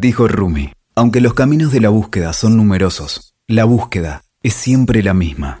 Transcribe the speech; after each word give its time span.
Dijo 0.00 0.28
Rumi, 0.28 0.70
aunque 0.94 1.20
los 1.20 1.34
caminos 1.34 1.72
de 1.72 1.80
la 1.80 1.88
búsqueda 1.88 2.32
son 2.32 2.56
numerosos, 2.56 3.34
la 3.48 3.64
búsqueda 3.64 4.22
es 4.44 4.54
siempre 4.54 5.02
la 5.02 5.12
misma. 5.12 5.58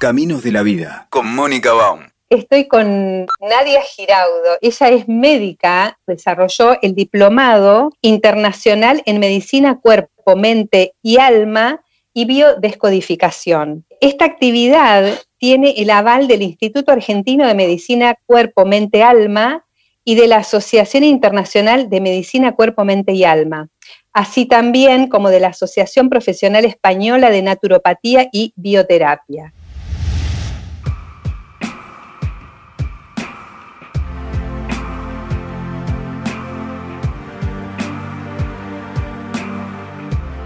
Caminos 0.00 0.42
de 0.42 0.52
la 0.52 0.62
vida, 0.62 1.06
con 1.10 1.34
Mónica 1.34 1.74
Baum. 1.74 2.00
Estoy 2.30 2.66
con 2.66 3.26
Nadia 3.42 3.82
Giraudo. 3.82 4.56
Ella 4.62 4.88
es 4.88 5.06
médica, 5.06 5.98
desarrolló 6.06 6.80
el 6.80 6.94
diplomado 6.94 7.90
internacional 8.00 9.02
en 9.04 9.20
medicina 9.20 9.78
cuerpo, 9.78 10.34
mente 10.34 10.94
y 11.02 11.18
alma 11.18 11.82
y 12.14 12.24
biodescodificación. 12.24 13.84
Esta 14.00 14.24
actividad 14.24 15.12
tiene 15.36 15.74
el 15.76 15.90
aval 15.90 16.26
del 16.26 16.40
Instituto 16.40 16.90
Argentino 16.90 17.46
de 17.46 17.54
Medicina 17.54 18.16
Cuerpo, 18.24 18.64
Mente, 18.64 19.02
Alma 19.02 19.66
y 20.04 20.14
de 20.14 20.26
la 20.26 20.36
Asociación 20.36 21.02
Internacional 21.02 21.88
de 21.88 22.00
Medicina 22.00 22.52
Cuerpo, 22.52 22.84
Mente 22.84 23.12
y 23.12 23.24
Alma, 23.24 23.68
así 24.14 24.46
también 24.46 25.08
como 25.08 25.28
de 25.28 25.40
la 25.40 25.48
Asociación 25.48 26.08
Profesional 26.08 26.64
Española 26.64 27.30
de 27.30 27.42
Naturopatía 27.42 28.28
y 28.32 28.54
Bioterapia. 28.56 29.52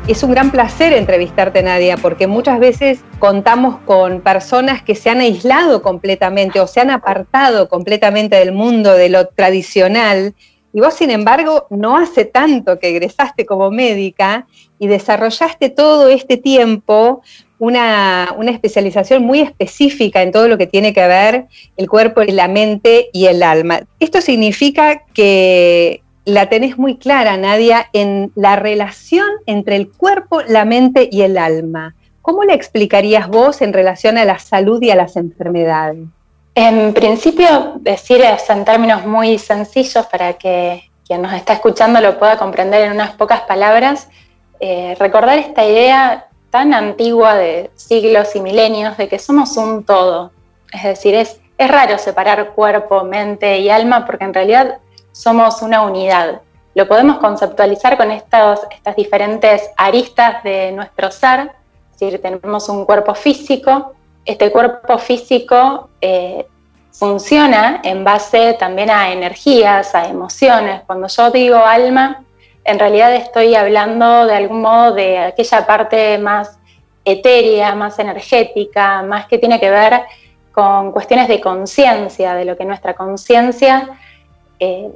Es 0.08 0.22
un 0.22 0.30
gran 0.30 0.50
placer 0.50 0.94
entrevistarte, 0.94 1.62
Nadia, 1.62 1.98
porque 1.98 2.26
muchas 2.26 2.58
veces 2.58 3.04
contamos 3.18 3.78
con 3.84 4.22
personas 4.22 4.82
que 4.82 4.94
se 4.94 5.10
han 5.10 5.20
aislado 5.20 5.82
completamente 5.82 6.60
o 6.60 6.66
se 6.66 6.80
han 6.80 6.88
apartado 6.88 7.68
completamente 7.68 8.36
del 8.36 8.52
mundo 8.52 8.94
de 8.94 9.10
lo 9.10 9.28
tradicional. 9.28 10.34
Y 10.72 10.80
vos, 10.80 10.94
sin 10.94 11.10
embargo, 11.10 11.66
no 11.70 11.96
hace 11.96 12.24
tanto 12.24 12.78
que 12.78 12.90
egresaste 12.90 13.46
como 13.46 13.70
médica 13.70 14.46
y 14.78 14.86
desarrollaste 14.86 15.70
todo 15.70 16.08
este 16.08 16.36
tiempo 16.36 17.22
una, 17.58 18.34
una, 18.36 18.50
especialización 18.50 19.24
muy 19.24 19.40
específica 19.40 20.22
en 20.22 20.30
todo 20.30 20.46
lo 20.46 20.58
que 20.58 20.66
tiene 20.66 20.92
que 20.92 21.06
ver 21.08 21.46
el 21.76 21.88
cuerpo, 21.88 22.22
la 22.22 22.48
mente 22.48 23.08
y 23.12 23.26
el 23.26 23.42
alma. 23.42 23.80
Esto 23.98 24.20
significa 24.20 25.04
que 25.14 26.02
la 26.24 26.50
tenés 26.50 26.76
muy 26.76 26.98
clara, 26.98 27.38
Nadia, 27.38 27.88
en 27.94 28.30
la 28.34 28.56
relación 28.56 29.26
entre 29.46 29.76
el 29.76 29.90
cuerpo, 29.90 30.42
la 30.42 30.66
mente 30.66 31.08
y 31.10 31.22
el 31.22 31.38
alma. 31.38 31.94
¿Cómo 32.20 32.44
la 32.44 32.52
explicarías 32.52 33.28
vos 33.28 33.62
en 33.62 33.72
relación 33.72 34.18
a 34.18 34.26
la 34.26 34.38
salud 34.38 34.82
y 34.82 34.90
a 34.90 34.94
las 34.94 35.16
enfermedades? 35.16 36.06
En 36.60 36.92
principio, 36.92 37.74
decir 37.76 38.20
en 38.20 38.64
términos 38.64 39.06
muy 39.06 39.38
sencillos 39.38 40.04
para 40.06 40.32
que 40.32 40.90
quien 41.06 41.22
nos 41.22 41.32
está 41.32 41.52
escuchando 41.52 42.00
lo 42.00 42.18
pueda 42.18 42.36
comprender 42.36 42.82
en 42.82 42.94
unas 42.94 43.12
pocas 43.12 43.42
palabras, 43.42 44.08
eh, 44.58 44.96
recordar 44.98 45.38
esta 45.38 45.64
idea 45.64 46.26
tan 46.50 46.74
antigua 46.74 47.36
de 47.36 47.70
siglos 47.76 48.34
y 48.34 48.40
milenios 48.40 48.96
de 48.96 49.06
que 49.06 49.20
somos 49.20 49.56
un 49.56 49.84
todo. 49.84 50.32
Es 50.72 50.82
decir, 50.82 51.14
es, 51.14 51.40
es 51.58 51.70
raro 51.70 51.96
separar 51.96 52.54
cuerpo, 52.54 53.04
mente 53.04 53.60
y 53.60 53.70
alma 53.70 54.04
porque 54.04 54.24
en 54.24 54.34
realidad 54.34 54.78
somos 55.12 55.62
una 55.62 55.82
unidad. 55.82 56.40
Lo 56.74 56.88
podemos 56.88 57.18
conceptualizar 57.18 57.96
con 57.96 58.10
estas 58.10 58.58
diferentes 58.96 59.70
aristas 59.76 60.42
de 60.42 60.72
nuestro 60.72 61.12
ser, 61.12 61.52
es 61.92 62.00
decir, 62.00 62.20
tenemos 62.20 62.68
un 62.68 62.84
cuerpo 62.84 63.14
físico, 63.14 63.94
este 64.28 64.52
cuerpo 64.52 64.98
físico 64.98 65.88
eh, 66.02 66.46
funciona 66.92 67.80
en 67.82 68.04
base 68.04 68.52
también 68.58 68.90
a 68.90 69.10
energías, 69.10 69.94
a 69.94 70.06
emociones. 70.06 70.82
Cuando 70.86 71.08
yo 71.08 71.30
digo 71.30 71.56
alma, 71.56 72.24
en 72.62 72.78
realidad 72.78 73.14
estoy 73.14 73.54
hablando 73.54 74.26
de 74.26 74.34
algún 74.36 74.60
modo 74.60 74.92
de 74.92 75.18
aquella 75.18 75.66
parte 75.66 76.18
más 76.18 76.58
etérea, 77.06 77.74
más 77.74 77.98
energética, 77.98 79.02
más 79.02 79.26
que 79.28 79.38
tiene 79.38 79.58
que 79.58 79.70
ver 79.70 80.02
con 80.52 80.92
cuestiones 80.92 81.26
de 81.28 81.40
conciencia, 81.40 82.34
de 82.34 82.44
lo 82.44 82.54
que 82.54 82.66
nuestra 82.66 82.92
conciencia 82.92 83.98
eh, 84.60 84.92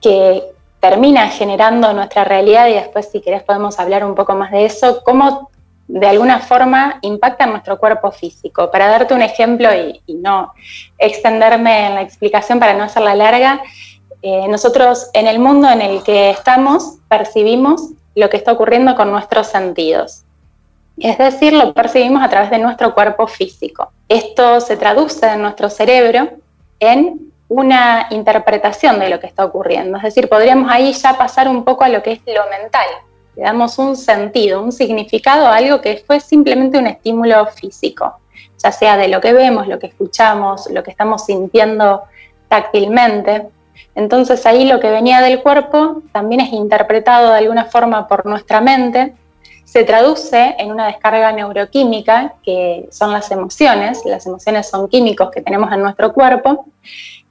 que 0.00 0.42
termina 0.80 1.28
generando 1.28 1.92
nuestra 1.92 2.24
realidad 2.24 2.66
y 2.66 2.72
después 2.72 3.08
si 3.12 3.20
querés 3.20 3.44
podemos 3.44 3.78
hablar 3.78 4.04
un 4.04 4.16
poco 4.16 4.34
más 4.34 4.50
de 4.50 4.64
eso, 4.64 5.04
cómo 5.04 5.51
de 5.88 6.06
alguna 6.06 6.40
forma 6.40 6.98
impacta 7.02 7.46
nuestro 7.46 7.78
cuerpo 7.78 8.10
físico. 8.10 8.70
Para 8.70 8.88
darte 8.88 9.14
un 9.14 9.22
ejemplo 9.22 9.68
y, 9.74 10.00
no 10.14 10.54
extenderme 10.98 11.86
en 11.86 11.94
la 11.96 12.02
explicación 12.02 12.60
para 12.60 12.74
no 12.74 12.84
hacerla 12.84 13.14
larga, 13.14 13.60
eh, 14.22 14.46
nosotros 14.48 15.10
en 15.14 15.26
el 15.26 15.38
mundo 15.38 15.68
en 15.68 15.82
el 15.82 16.02
que 16.02 16.30
estamos 16.30 16.98
percibimos 17.08 17.90
lo 18.14 18.30
que 18.30 18.36
está 18.36 18.52
ocurriendo 18.52 18.94
con 18.94 19.10
nuestros 19.10 19.48
sentidos. 19.48 20.22
Es 20.98 21.18
decir, 21.18 21.52
lo 21.52 21.72
percibimos 21.72 22.22
a 22.22 22.28
través 22.28 22.50
de 22.50 22.58
nuestro 22.58 22.94
cuerpo 22.94 23.26
físico. 23.26 23.90
Esto 24.08 24.60
se 24.60 24.76
traduce 24.76 25.26
en 25.26 25.42
nuestro 25.42 25.70
cerebro 25.70 26.28
en 26.78 27.32
una 27.48 28.06
interpretación 28.10 28.98
de 28.98 29.08
lo 29.08 29.20
que 29.20 29.26
está 29.26 29.44
ocurriendo. 29.44 29.96
Es 29.98 30.04
decir, 30.04 30.28
podríamos 30.28 30.70
ahí 30.70 30.92
ya 30.92 31.18
pasar 31.18 31.48
un 31.48 31.64
poco 31.64 31.84
a 31.84 31.88
lo 31.88 32.02
que 32.02 32.12
es 32.12 32.20
lo 32.26 32.48
mental. 32.48 32.86
Le 33.36 33.42
damos 33.42 33.78
un 33.78 33.96
sentido, 33.96 34.62
un 34.62 34.72
significado 34.72 35.46
a 35.46 35.56
algo 35.56 35.80
que 35.80 36.02
fue 36.06 36.20
simplemente 36.20 36.78
un 36.78 36.86
estímulo 36.86 37.46
físico, 37.46 38.18
ya 38.62 38.72
sea 38.72 38.96
de 38.96 39.08
lo 39.08 39.20
que 39.20 39.32
vemos, 39.32 39.68
lo 39.68 39.78
que 39.78 39.86
escuchamos, 39.86 40.68
lo 40.70 40.82
que 40.82 40.90
estamos 40.90 41.24
sintiendo 41.26 42.02
táctilmente. 42.48 43.48
Entonces 43.94 44.44
ahí 44.46 44.66
lo 44.66 44.80
que 44.80 44.90
venía 44.90 45.20
del 45.20 45.42
cuerpo 45.42 46.02
también 46.12 46.40
es 46.40 46.52
interpretado 46.52 47.32
de 47.32 47.38
alguna 47.38 47.64
forma 47.66 48.06
por 48.06 48.26
nuestra 48.26 48.60
mente, 48.60 49.14
se 49.72 49.84
traduce 49.84 50.54
en 50.58 50.70
una 50.70 50.86
descarga 50.86 51.32
neuroquímica, 51.32 52.34
que 52.42 52.88
son 52.90 53.10
las 53.10 53.30
emociones, 53.30 54.02
las 54.04 54.26
emociones 54.26 54.68
son 54.68 54.86
químicos 54.86 55.30
que 55.30 55.40
tenemos 55.40 55.72
en 55.72 55.80
nuestro 55.80 56.12
cuerpo, 56.12 56.66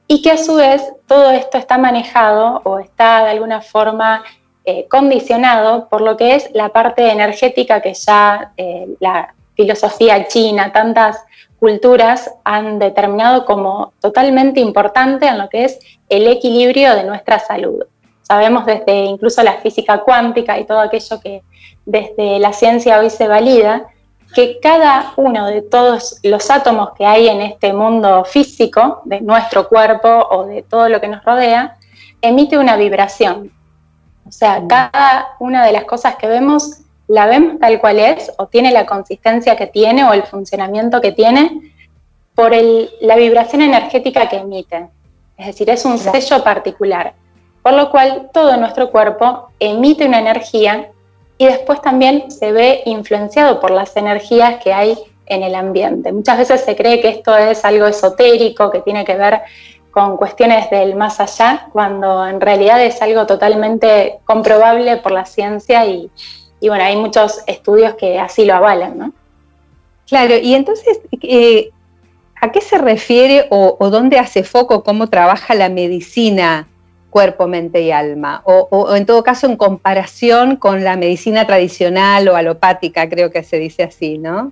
y 0.07 0.23
que 0.23 0.31
a 0.31 0.37
su 0.37 0.55
vez 0.55 0.81
todo 1.05 1.29
esto 1.29 1.59
está 1.59 1.77
manejado 1.77 2.61
o 2.63 2.79
está 2.79 3.25
de 3.25 3.29
alguna 3.29 3.61
forma 3.61 4.23
eh, 4.65 4.87
condicionado 4.87 5.89
por 5.89 6.01
lo 6.01 6.17
que 6.17 6.35
es 6.35 6.49
la 6.53 6.69
parte 6.69 7.09
energética 7.09 7.81
que 7.81 7.93
ya 7.93 8.51
eh, 8.57 8.87
la 8.99 9.33
filosofía 9.55 10.27
china, 10.27 10.71
tantas 10.71 11.23
culturas 11.59 12.31
han 12.43 12.79
determinado 12.79 13.45
como 13.45 13.93
totalmente 13.99 14.59
importante 14.59 15.27
en 15.27 15.37
lo 15.37 15.49
que 15.49 15.65
es 15.65 15.79
el 16.09 16.27
equilibrio 16.27 16.95
de 16.95 17.03
nuestra 17.03 17.39
salud. 17.39 17.83
Sabemos 18.21 18.65
desde 18.65 18.95
incluso 19.05 19.43
la 19.43 19.53
física 19.53 19.99
cuántica 19.99 20.57
y 20.59 20.65
todo 20.65 20.79
aquello 20.79 21.19
que 21.19 21.43
desde 21.85 22.39
la 22.39 22.53
ciencia 22.53 22.99
hoy 22.99 23.09
se 23.09 23.27
valida, 23.27 23.87
que 24.33 24.59
cada 24.61 25.13
uno 25.17 25.47
de 25.47 25.61
todos 25.61 26.19
los 26.23 26.49
átomos 26.49 26.91
que 26.97 27.05
hay 27.05 27.27
en 27.27 27.41
este 27.41 27.73
mundo 27.73 28.23
físico, 28.25 29.01
de 29.05 29.21
nuestro 29.21 29.67
cuerpo 29.67 30.07
o 30.29 30.45
de 30.45 30.63
todo 30.63 30.87
lo 30.87 31.01
que 31.01 31.07
nos 31.07 31.23
rodea, 31.25 31.77
emite 32.21 32.57
una 32.57 32.77
vibración. 32.77 33.51
O 34.27 34.31
sea, 34.31 34.59
mm. 34.59 34.67
cada 34.67 35.35
una 35.39 35.65
de 35.65 35.71
las 35.71 35.85
cosas 35.85 36.15
que 36.15 36.27
vemos 36.27 36.81
la 37.07 37.25
vemos 37.25 37.59
tal 37.59 37.79
cual 37.79 37.99
es 37.99 38.31
o 38.37 38.47
tiene 38.47 38.71
la 38.71 38.85
consistencia 38.85 39.57
que 39.57 39.67
tiene 39.67 40.05
o 40.05 40.13
el 40.13 40.23
funcionamiento 40.23 41.01
que 41.01 41.11
tiene 41.11 41.73
por 42.35 42.53
la 43.01 43.15
vibración 43.17 43.61
energética 43.61 44.29
que 44.29 44.37
emite. 44.37 44.87
Es 45.37 45.47
decir, 45.47 45.69
es 45.69 45.83
un 45.83 45.97
sello 45.97 46.43
particular. 46.43 47.13
Por 47.61 47.73
lo 47.73 47.91
cual 47.91 48.29
todo 48.33 48.55
nuestro 48.57 48.91
cuerpo 48.91 49.49
emite 49.59 50.07
una 50.07 50.19
energía 50.19 50.89
y 51.37 51.45
después 51.45 51.81
también 51.81 52.31
se 52.31 52.51
ve 52.51 52.81
influenciado 52.85 53.59
por 53.59 53.71
las 53.71 53.95
energías 53.97 54.63
que 54.63 54.73
hay 54.73 54.97
en 55.25 55.43
el 55.43 55.55
ambiente. 55.55 56.11
Muchas 56.11 56.37
veces 56.37 56.61
se 56.61 56.75
cree 56.75 57.01
que 57.01 57.09
esto 57.09 57.35
es 57.35 57.63
algo 57.65 57.87
esotérico, 57.87 58.71
que 58.71 58.81
tiene 58.81 59.05
que 59.05 59.15
ver 59.15 59.41
con 59.91 60.17
cuestiones 60.17 60.69
del 60.69 60.95
más 60.95 61.19
allá, 61.19 61.67
cuando 61.71 62.25
en 62.27 62.41
realidad 62.41 62.83
es 62.83 63.01
algo 63.01 63.25
totalmente 63.25 64.19
comprobable 64.25 64.97
por 64.97 65.11
la 65.11 65.25
ciencia 65.25 65.85
y, 65.85 66.09
bueno, 66.61 66.83
hay 66.83 66.95
muchos 66.95 67.41
estudios 67.47 67.95
que 67.95 68.19
así 68.19 68.45
lo 68.45 68.55
avalan, 68.55 68.97
¿no? 68.97 69.13
Claro, 70.07 70.35
y 70.37 70.53
entonces, 70.55 70.99
eh, 71.21 71.71
¿a 72.39 72.51
qué 72.51 72.61
se 72.61 72.77
refiere 72.77 73.47
o, 73.49 73.77
o, 73.79 73.89
dónde 73.89 74.19
hace 74.19 74.43
foco 74.43 74.83
cómo 74.83 75.07
trabaja 75.07 75.55
la 75.55 75.69
medicina 75.69 76.67
cuerpo, 77.11 77.45
mente 77.47 77.81
y 77.81 77.91
alma, 77.91 78.41
o, 78.45 78.95
en 78.95 79.05
todo 79.05 79.21
caso 79.21 79.45
en 79.45 79.57
comparación 79.57 80.55
con 80.55 80.83
la 80.83 80.95
medicina 80.95 81.45
tradicional 81.45 82.27
o 82.29 82.35
alopática, 82.35 83.07
creo 83.07 83.29
que 83.29 83.43
se 83.43 83.59
dice 83.59 83.83
así, 83.83 84.17
¿no? 84.17 84.51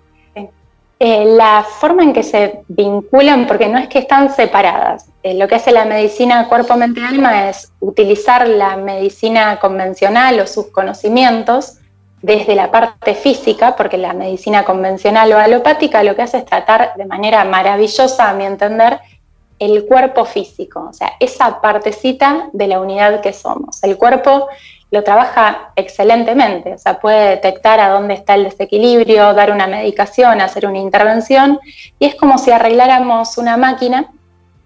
Eh, 1.02 1.24
la 1.24 1.64
forma 1.64 2.04
en 2.04 2.12
que 2.12 2.24
se 2.24 2.64
vinculan, 2.68 3.48
porque 3.48 3.70
no 3.70 3.78
es 3.78 3.88
que 3.88 4.00
están 4.00 4.36
separadas, 4.36 5.06
eh, 5.24 5.34
lo 5.34 5.48
que 5.48 5.56
hace 5.56 5.72
la 5.72 5.86
medicina 5.86 6.50
cuerpo, 6.50 6.76
mente 6.76 7.00
y 7.00 7.06
alma 7.06 7.48
es 7.50 7.72
utilizar 7.80 8.46
la 8.46 8.76
medicina 8.76 9.60
convencional 9.62 10.42
o 10.42 10.46
sus 10.46 10.68
conocimientos 10.68 11.78
desde 12.22 12.54
la 12.54 12.70
parte 12.70 13.16
física, 13.16 13.78
porque 13.78 13.98
la 13.98 14.12
medicina 14.12 14.66
convencional 14.66 15.32
o 15.32 15.38
alopática 15.38 16.04
lo 16.04 16.18
que 16.18 16.24
hace 16.24 16.40
es 16.40 16.46
tratar 16.46 16.94
de 16.98 17.06
manera 17.06 17.46
maravillosa, 17.46 18.30
a 18.30 18.34
mi 18.34 18.44
entender, 18.44 19.00
el 19.58 19.86
cuerpo 19.86 20.26
físico, 20.26 20.88
o 20.90 20.94
sea, 20.94 21.14
esa 21.22 21.62
partecita 21.62 22.50
de 22.52 22.68
la 22.68 22.82
unidad 22.82 23.22
que 23.22 23.32
somos. 23.32 23.82
El 23.84 23.96
cuerpo 23.96 24.50
lo 24.92 25.04
trabaja 25.04 25.72
excelentemente, 25.76 26.74
o 26.74 26.78
sea, 26.78 27.00
puede 27.00 27.30
detectar 27.30 27.80
a 27.80 27.90
dónde 27.90 28.16
está 28.16 28.34
el 28.34 28.46
desequilibrio, 28.46 29.34
dar 29.34 29.52
una 29.52 29.68
medicación, 29.68 30.42
hacer 30.42 30.66
una 30.66 30.80
intervención, 30.80 31.60
y 32.00 32.08
es 32.08 32.16
como 32.16 32.38
si 32.40 32.52
arregláramos 32.52 33.38
una 33.38 33.56
máquina 33.56 34.12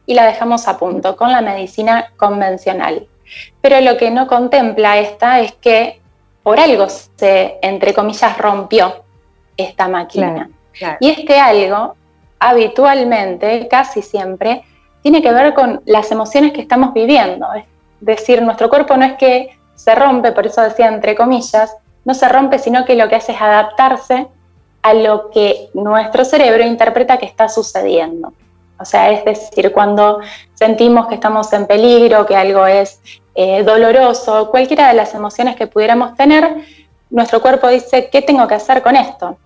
y 0.05 0.13
la 0.13 0.25
dejamos 0.25 0.67
a 0.67 0.77
punto 0.77 1.15
con 1.17 1.31
la 1.31 1.41
medicina 1.41 2.11
convencional. 2.15 3.07
Pero 3.61 3.81
lo 3.81 3.97
que 3.97 4.11
no 4.11 4.27
contempla 4.27 4.99
esta 4.99 5.39
es 5.39 5.53
que 5.53 6.01
por 6.41 6.59
algo 6.59 6.87
se, 6.89 7.57
entre 7.61 7.93
comillas, 7.93 8.37
rompió 8.37 9.03
esta 9.57 9.87
máquina. 9.87 10.49
Y 10.99 11.09
este 11.09 11.39
algo, 11.39 11.95
habitualmente, 12.39 13.67
casi 13.67 14.01
siempre, 14.01 14.63
tiene 15.01 15.21
que 15.21 15.31
ver 15.31 15.53
con 15.53 15.81
las 15.85 16.11
emociones 16.11 16.53
que 16.53 16.61
estamos 16.61 16.93
viviendo. 16.93 17.47
Es 17.53 17.65
decir, 17.99 18.41
nuestro 18.41 18.69
cuerpo 18.69 18.97
no 18.97 19.05
es 19.05 19.13
que 19.13 19.57
se 19.83 19.95
rompe, 19.95 20.31
por 20.31 20.47
eso 20.47 20.61
decía 20.61 20.87
entre 20.87 21.15
comillas, 21.15 21.75
no 22.05 22.13
se 22.13 22.29
rompe, 22.29 22.57
sino 22.57 22.85
que 22.85 22.95
lo 22.95 23.09
que 23.09 23.15
hace 23.15 23.33
es 23.33 23.41
adaptarse 23.41 24.27
a 24.81 24.93
lo 24.93 25.29
que 25.29 25.69
nuestro 25.73 26.23
cerebro 26.25 26.63
interpreta 26.63 27.17
que 27.17 27.25
está 27.25 27.49
sucediendo. 27.49 28.33
O 28.79 28.85
sea, 28.85 29.11
es 29.11 29.23
decir, 29.23 29.71
cuando 29.71 30.19
sentimos 30.53 31.07
que 31.07 31.15
estamos 31.15 31.51
en 31.53 31.67
peligro, 31.67 32.25
que 32.25 32.35
algo 32.35 32.65
es 32.65 32.99
eh, 33.35 33.63
doloroso, 33.63 34.49
cualquiera 34.49 34.87
de 34.87 34.93
las 34.93 35.13
emociones 35.13 35.55
que 35.55 35.67
pudiéramos 35.67 36.15
tener, 36.15 36.65
nuestro 37.09 37.41
cuerpo 37.41 37.67
dice, 37.67 38.09
¿qué 38.09 38.21
tengo 38.21 38.47
que 38.47 38.55
hacer 38.55 38.81
con 38.81 38.95
esto? 38.95 39.37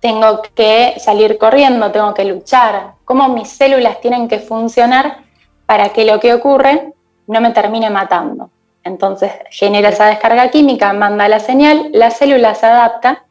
Tengo 0.00 0.42
que 0.54 0.94
salir 0.98 1.38
corriendo, 1.38 1.90
tengo 1.90 2.12
que 2.14 2.24
luchar, 2.24 2.92
cómo 3.04 3.28
mis 3.28 3.48
células 3.48 4.00
tienen 4.00 4.28
que 4.28 4.38
funcionar 4.38 5.18
para 5.66 5.90
que 5.90 6.04
lo 6.04 6.20
que 6.20 6.34
ocurre 6.34 6.92
no 7.26 7.40
me 7.40 7.50
termine 7.50 7.90
matando. 7.90 8.50
Entonces 8.88 9.30
genera 9.50 9.90
esa 9.90 10.06
descarga 10.06 10.50
química, 10.50 10.92
manda 10.92 11.28
la 11.28 11.38
señal, 11.38 11.90
la 11.92 12.10
célula 12.10 12.54
se 12.54 12.66
adapta 12.66 13.24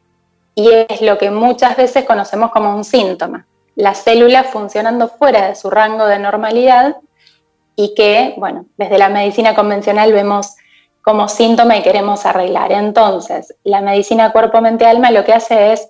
y 0.54 0.70
es 0.88 1.02
lo 1.02 1.18
que 1.18 1.30
muchas 1.30 1.76
veces 1.76 2.04
conocemos 2.04 2.50
como 2.50 2.74
un 2.74 2.84
síntoma. 2.84 3.46
La 3.76 3.94
célula 3.94 4.44
funcionando 4.44 5.08
fuera 5.08 5.48
de 5.48 5.54
su 5.54 5.68
rango 5.68 6.06
de 6.06 6.18
normalidad 6.18 6.96
y 7.76 7.94
que, 7.94 8.34
bueno, 8.38 8.66
desde 8.76 8.98
la 8.98 9.08
medicina 9.08 9.54
convencional 9.54 10.12
vemos 10.12 10.56
como 11.02 11.28
síntoma 11.28 11.76
y 11.76 11.82
queremos 11.82 12.26
arreglar. 12.26 12.72
Entonces, 12.72 13.54
la 13.62 13.80
medicina 13.80 14.32
cuerpo-mente-alma 14.32 15.10
lo 15.10 15.24
que 15.24 15.32
hace 15.32 15.72
es 15.72 15.88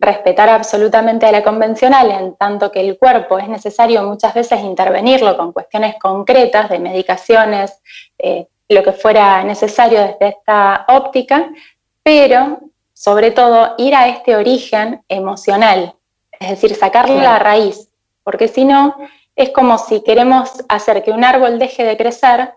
respetar 0.00 0.48
absolutamente 0.48 1.26
a 1.26 1.32
la 1.32 1.42
convencional, 1.42 2.10
en 2.10 2.36
tanto 2.36 2.70
que 2.70 2.80
el 2.80 2.98
cuerpo 2.98 3.38
es 3.38 3.48
necesario 3.48 4.02
muchas 4.04 4.32
veces 4.34 4.60
intervenirlo 4.60 5.36
con 5.36 5.52
cuestiones 5.52 5.96
concretas 6.00 6.70
de 6.70 6.78
medicaciones, 6.78 7.80
eh, 8.18 8.46
lo 8.68 8.82
que 8.82 8.92
fuera 8.92 9.42
necesario 9.44 10.00
desde 10.00 10.28
esta 10.28 10.84
óptica, 10.88 11.50
pero 12.02 12.60
sobre 12.92 13.30
todo 13.30 13.74
ir 13.78 13.94
a 13.94 14.08
este 14.08 14.36
origen 14.36 15.02
emocional, 15.08 15.94
es 16.38 16.50
decir, 16.50 16.74
sacarle 16.74 17.22
la 17.22 17.38
raíz, 17.38 17.88
porque 18.24 18.48
si 18.48 18.64
no, 18.64 18.96
es 19.36 19.50
como 19.50 19.78
si 19.78 20.02
queremos 20.02 20.64
hacer 20.68 21.02
que 21.02 21.12
un 21.12 21.24
árbol 21.24 21.58
deje 21.58 21.84
de 21.84 21.96
crecer 21.96 22.52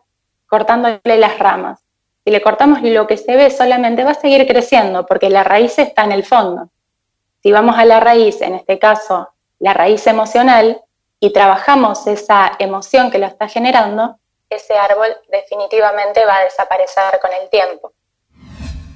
cortándole 0.48 1.18
las 1.18 1.38
ramas. 1.38 1.80
Si 2.24 2.32
le 2.32 2.42
cortamos 2.42 2.82
lo 2.82 3.08
que 3.08 3.18
se 3.18 3.36
ve 3.36 3.50
solamente 3.50 4.04
va 4.04 4.12
a 4.12 4.16
seguir 4.16 4.46
creciendo 4.48 5.06
porque 5.06 5.30
la 5.30 5.44
raíz 5.44 5.78
está 5.80 6.04
en 6.04 6.12
el 6.12 6.24
fondo. 6.24 6.70
Si 7.42 7.52
vamos 7.52 7.78
a 7.78 7.86
la 7.86 8.00
raíz, 8.00 8.42
en 8.42 8.56
este 8.56 8.78
caso 8.78 9.30
la 9.60 9.74
raíz 9.74 10.06
emocional, 10.08 10.82
y 11.24 11.32
trabajamos 11.32 12.08
esa 12.08 12.54
emoción 12.58 13.12
que 13.12 13.20
lo 13.20 13.28
está 13.28 13.48
generando, 13.48 14.18
ese 14.56 14.74
árbol 14.74 15.10
definitivamente 15.30 16.26
va 16.26 16.38
a 16.38 16.44
desaparecer 16.44 17.20
con 17.22 17.32
el 17.34 17.50
tiempo. 17.50 17.94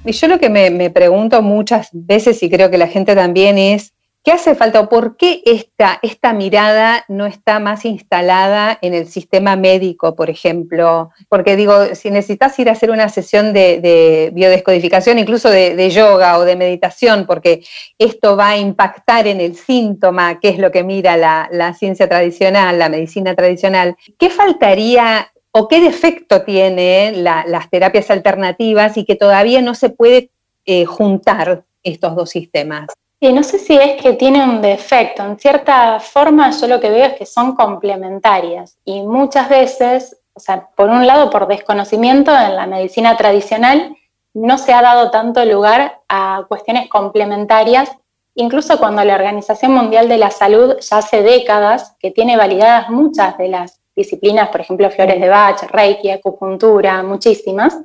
Y 0.06 0.12
yo 0.12 0.28
lo 0.28 0.38
que 0.38 0.48
me, 0.48 0.90
pregunto 0.90 1.42
muchas 1.42 1.88
veces, 1.92 2.40
y 2.42 2.48
creo 2.48 2.70
que 2.70 2.78
la 2.78 2.86
gente 2.86 3.16
también, 3.16 3.58
es 3.58 3.92
¿qué 4.22 4.30
hace 4.30 4.54
falta 4.54 4.80
o 4.80 4.88
por 4.88 5.16
qué 5.16 5.42
esta, 5.44 5.98
esta 6.00 6.32
mirada 6.32 7.04
no 7.08 7.26
está 7.26 7.58
más 7.58 7.84
instalada 7.84 8.78
en 8.82 8.94
el 8.94 9.08
sistema 9.08 9.56
médico, 9.56 10.14
por 10.14 10.30
ejemplo? 10.30 11.10
Porque 11.28 11.56
digo, 11.56 11.94
si 11.96 12.12
necesitas 12.12 12.56
ir 12.60 12.68
a 12.68 12.72
hacer 12.72 12.92
una 12.92 13.08
sesión 13.08 13.52
de, 13.52 14.30
biodescodificación, 14.32 15.18
incluso 15.18 15.50
de, 15.50 15.90
yoga 15.90 16.38
o 16.38 16.44
de 16.44 16.54
meditación, 16.54 17.26
porque 17.26 17.64
esto 17.98 18.36
va 18.36 18.50
a 18.50 18.58
impactar 18.58 19.26
en 19.26 19.40
el 19.40 19.56
síntoma, 19.56 20.38
que 20.38 20.50
es 20.50 20.58
lo 20.58 20.70
que 20.70 20.84
mira 20.84 21.16
la, 21.16 21.48
la 21.50 21.74
ciencia 21.74 22.08
tradicional, 22.08 22.78
la 22.78 22.88
medicina 22.88 23.34
tradicional, 23.34 23.96
¿qué 24.18 24.30
faltaría 24.30 25.32
o 25.58 25.68
qué 25.68 25.80
defecto 25.80 26.42
tienen 26.42 27.24
las 27.24 27.70
terapias 27.70 28.10
alternativas 28.10 28.98
y 28.98 29.06
que 29.06 29.16
todavía 29.16 29.62
no 29.62 29.74
se 29.74 29.88
puede 29.88 30.30
eh, 30.66 30.84
juntar 30.84 31.64
estos 31.82 32.14
dos 32.14 32.28
sistemas. 32.28 32.88
No 33.22 33.42
sé 33.42 33.58
si 33.58 33.74
es 33.74 34.02
que 34.02 34.12
tiene 34.12 34.44
un 34.44 34.60
defecto, 34.60 35.24
en 35.24 35.38
cierta 35.38 35.98
forma 35.98 36.50
yo 36.50 36.66
lo 36.66 36.78
que 36.78 36.90
veo 36.90 37.06
es 37.06 37.14
que 37.14 37.24
son 37.24 37.56
complementarias. 37.56 38.76
Y 38.84 39.00
muchas 39.02 39.48
veces, 39.48 40.18
o 40.34 40.40
sea, 40.40 40.68
por 40.76 40.90
un 40.90 41.06
lado 41.06 41.30
por 41.30 41.48
desconocimiento 41.48 42.36
en 42.36 42.54
la 42.54 42.66
medicina 42.66 43.16
tradicional, 43.16 43.96
no 44.34 44.58
se 44.58 44.74
ha 44.74 44.82
dado 44.82 45.10
tanto 45.10 45.42
lugar 45.46 46.02
a 46.10 46.44
cuestiones 46.48 46.90
complementarias, 46.90 47.90
incluso 48.34 48.78
cuando 48.78 49.02
la 49.04 49.14
Organización 49.14 49.72
Mundial 49.72 50.10
de 50.10 50.18
la 50.18 50.30
Salud 50.30 50.76
ya 50.78 50.98
hace 50.98 51.22
décadas 51.22 51.96
que 51.98 52.10
tiene 52.10 52.36
validadas 52.36 52.90
muchas 52.90 53.38
de 53.38 53.48
las 53.48 53.75
disciplinas, 53.96 54.50
por 54.50 54.60
ejemplo, 54.60 54.90
flores 54.90 55.20
de 55.20 55.28
Bach, 55.28 55.62
Reiki, 55.70 56.10
acupuntura, 56.10 57.02
muchísimas. 57.02 57.78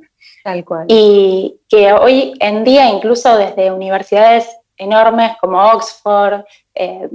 Tal 0.44 0.64
cual. 0.64 0.84
Y 0.88 1.60
que 1.68 1.92
hoy 1.92 2.34
en 2.38 2.62
día, 2.62 2.88
incluso 2.90 3.36
desde 3.36 3.72
universidades 3.72 4.48
enormes 4.76 5.32
como 5.40 5.62
Oxford, 5.62 6.44
eh, 6.74 7.08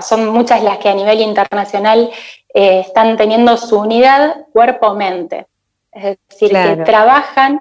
son 0.00 0.28
muchas 0.28 0.62
las 0.62 0.78
que 0.78 0.88
a 0.88 0.94
nivel 0.94 1.20
internacional 1.20 2.10
eh, 2.52 2.80
están 2.80 3.16
teniendo 3.16 3.56
su 3.56 3.78
unidad 3.78 4.46
cuerpo-mente. 4.52 5.46
Es 5.92 6.18
decir, 6.28 6.50
que 6.50 6.82
trabajan 6.84 7.60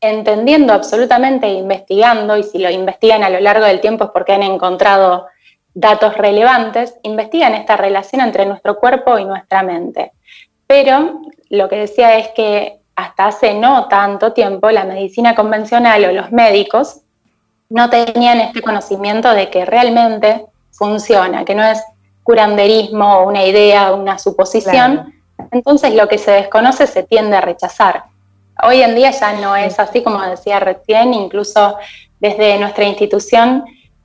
entendiendo 0.00 0.72
absolutamente 0.72 1.46
e 1.46 1.54
investigando, 1.54 2.36
y 2.36 2.42
si 2.42 2.58
lo 2.58 2.70
investigan 2.70 3.24
a 3.24 3.30
lo 3.30 3.40
largo 3.40 3.64
del 3.64 3.80
tiempo 3.80 4.04
es 4.04 4.10
porque 4.10 4.32
han 4.32 4.42
encontrado 4.42 5.26
datos 5.74 6.16
relevantes, 6.16 6.94
investigan 7.02 7.54
esta 7.54 7.76
relación 7.76 8.20
entre 8.20 8.46
nuestro 8.46 8.78
cuerpo 8.78 9.18
y 9.18 9.24
nuestra 9.24 9.62
mente. 9.62 10.12
Pero 10.66 11.22
lo 11.50 11.68
que 11.68 11.76
decía 11.76 12.18
es 12.18 12.28
que 12.28 12.78
hasta 12.94 13.26
hace 13.26 13.54
no 13.54 13.88
tanto 13.88 14.32
tiempo 14.32 14.70
la 14.70 14.84
medicina 14.84 15.34
convencional 15.34 16.04
o 16.04 16.12
los 16.12 16.30
médicos 16.30 17.00
no 17.70 17.88
tenían 17.88 18.40
este 18.40 18.60
conocimiento 18.60 19.32
de 19.32 19.48
que 19.48 19.64
realmente 19.64 20.44
funciona, 20.72 21.44
que 21.44 21.54
no 21.54 21.62
es 21.62 21.82
curanderismo 22.22 23.18
o 23.18 23.28
una 23.28 23.44
idea 23.44 23.92
o 23.92 23.96
una 23.96 24.18
suposición. 24.18 25.14
Entonces 25.50 25.94
lo 25.94 26.08
que 26.08 26.18
se 26.18 26.32
desconoce 26.32 26.86
se 26.86 27.02
tiende 27.02 27.36
a 27.36 27.40
rechazar. 27.40 28.04
Hoy 28.62 28.82
en 28.82 28.94
día 28.94 29.10
ya 29.10 29.32
no 29.40 29.56
es 29.56 29.78
así 29.78 30.02
como 30.02 30.20
decía 30.20 30.60
recién, 30.60 31.14
incluso 31.14 31.76
desde 32.20 32.58
nuestra 32.58 32.84
institución 32.84 33.64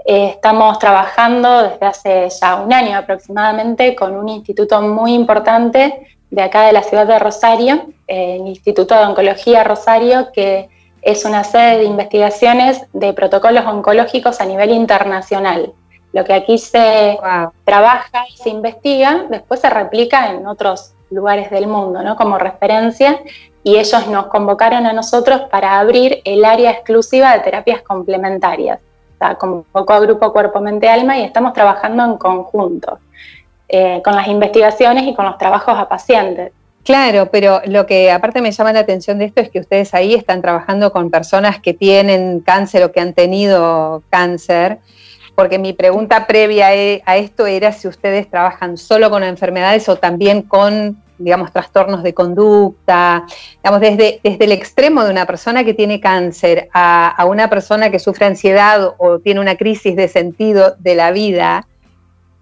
eh, 0.10 0.30
estamos 0.30 0.80
trabajando 0.80 1.64
desde 1.64 1.86
hace 1.86 2.30
ya 2.30 2.56
un 2.56 2.72
año 2.72 2.98
aproximadamente 2.98 3.94
con 3.94 4.16
un 4.16 4.30
instituto 4.30 4.82
muy 4.82 5.14
importante 5.14 6.08
de 6.32 6.42
acá 6.42 6.62
de 6.62 6.72
la 6.72 6.82
ciudad 6.82 7.06
de 7.06 7.20
Rosario, 7.20 7.88
eh, 8.08 8.38
el 8.40 8.48
Instituto 8.48 8.96
de 8.96 9.04
Oncología 9.04 9.66
Rosario, 9.66 10.32
que 10.32 10.70
es 11.02 11.26
una 11.26 11.44
sede 11.44 11.80
de 11.80 11.84
investigaciones 11.84 12.84
de 12.94 13.12
protocolos 13.12 13.66
oncológicos 13.66 14.40
a 14.40 14.46
nivel 14.46 14.72
internacional. 14.72 15.74
Lo 16.14 16.24
que 16.24 16.34
aquí 16.34 16.58
se 16.58 17.20
trabaja 17.66 18.28
y 18.34 18.38
se 18.38 18.50
investiga, 18.50 19.26
después 19.30 19.60
se 19.60 19.70
replica 19.70 20.32
en 20.32 20.48
otros 20.48 20.94
lugares 21.10 21.52
del 21.52 21.68
mundo, 21.68 22.02
¿no? 22.02 22.16
Como 22.16 22.38
referencia, 22.38 23.20
y 23.62 23.76
ellos 23.76 24.08
nos 24.08 24.28
convocaron 24.28 24.86
a 24.86 24.94
nosotros 24.94 25.42
para 25.52 25.80
abrir 25.80 26.22
el 26.24 26.46
área 26.46 26.72
exclusiva 26.72 27.34
de 27.34 27.42
terapias 27.42 27.82
complementarias 27.82 28.80
como 29.40 29.64
convocó 29.64 29.94
a 29.94 30.00
Grupo 30.00 30.32
Cuerpo, 30.32 30.60
Mente, 30.62 30.88
Alma 30.88 31.18
y 31.18 31.24
estamos 31.24 31.54
trabajando 31.54 32.06
en 32.06 32.18
conjunto 32.18 33.00
eh, 33.70 34.02
con 34.04 34.16
las 34.16 34.28
investigaciones 34.28 35.06
y 35.06 35.14
con 35.14 35.26
los 35.26 35.38
trabajos 35.38 35.78
a 35.78 35.90
pacientes. 35.90 36.52
Claro, 36.84 37.30
pero 37.30 37.62
lo 37.66 37.86
que 37.86 38.12
aparte 38.12 38.42
me 38.42 38.52
llama 38.52 38.72
la 38.72 38.80
atención 38.80 39.20
de 39.20 39.26
esto 39.26 39.42
es 39.42 39.50
que 39.50 39.60
ustedes 39.60 39.94
ahí 39.94 40.14
están 40.14 40.42
trabajando 40.42 40.94
con 40.94 41.10
personas 41.10 41.60
que 41.60 41.74
tienen 41.74 42.40
cáncer 42.40 42.82
o 42.84 42.94
que 42.94 43.02
han 43.02 43.14
tenido 43.14 44.04
cáncer, 44.10 44.80
porque 45.36 45.60
mi 45.60 45.74
pregunta 45.74 46.28
previa 46.28 46.74
e, 46.74 47.04
a 47.06 47.18
esto 47.18 47.46
era 47.46 47.74
si 47.74 47.90
ustedes 47.90 48.30
trabajan 48.30 48.78
solo 48.78 49.10
con 49.10 49.24
enfermedades 49.24 49.90
o 49.90 49.98
también 49.98 50.44
con 50.44 51.04
digamos, 51.18 51.52
trastornos 51.52 52.04
de 52.04 52.14
conducta, 52.14 53.26
digamos, 53.64 53.82
desde, 53.82 54.20
desde 54.24 54.46
el 54.46 54.52
extremo 54.52 55.04
de 55.04 55.12
una 55.12 55.26
persona 55.26 55.64
que 55.64 55.74
tiene 55.74 56.00
cáncer 56.00 56.70
a, 56.74 57.10
a, 57.10 57.26
una 57.26 57.50
persona 57.50 57.90
que 57.90 58.00
sufre 58.00 58.26
ansiedad 58.26 58.94
o 58.98 59.20
tiene 59.20 59.40
una 59.40 59.56
crisis 59.56 59.96
de 59.96 60.08
sentido 60.08 60.76
de 60.80 60.96
la 60.96 61.12
vida, 61.12 61.68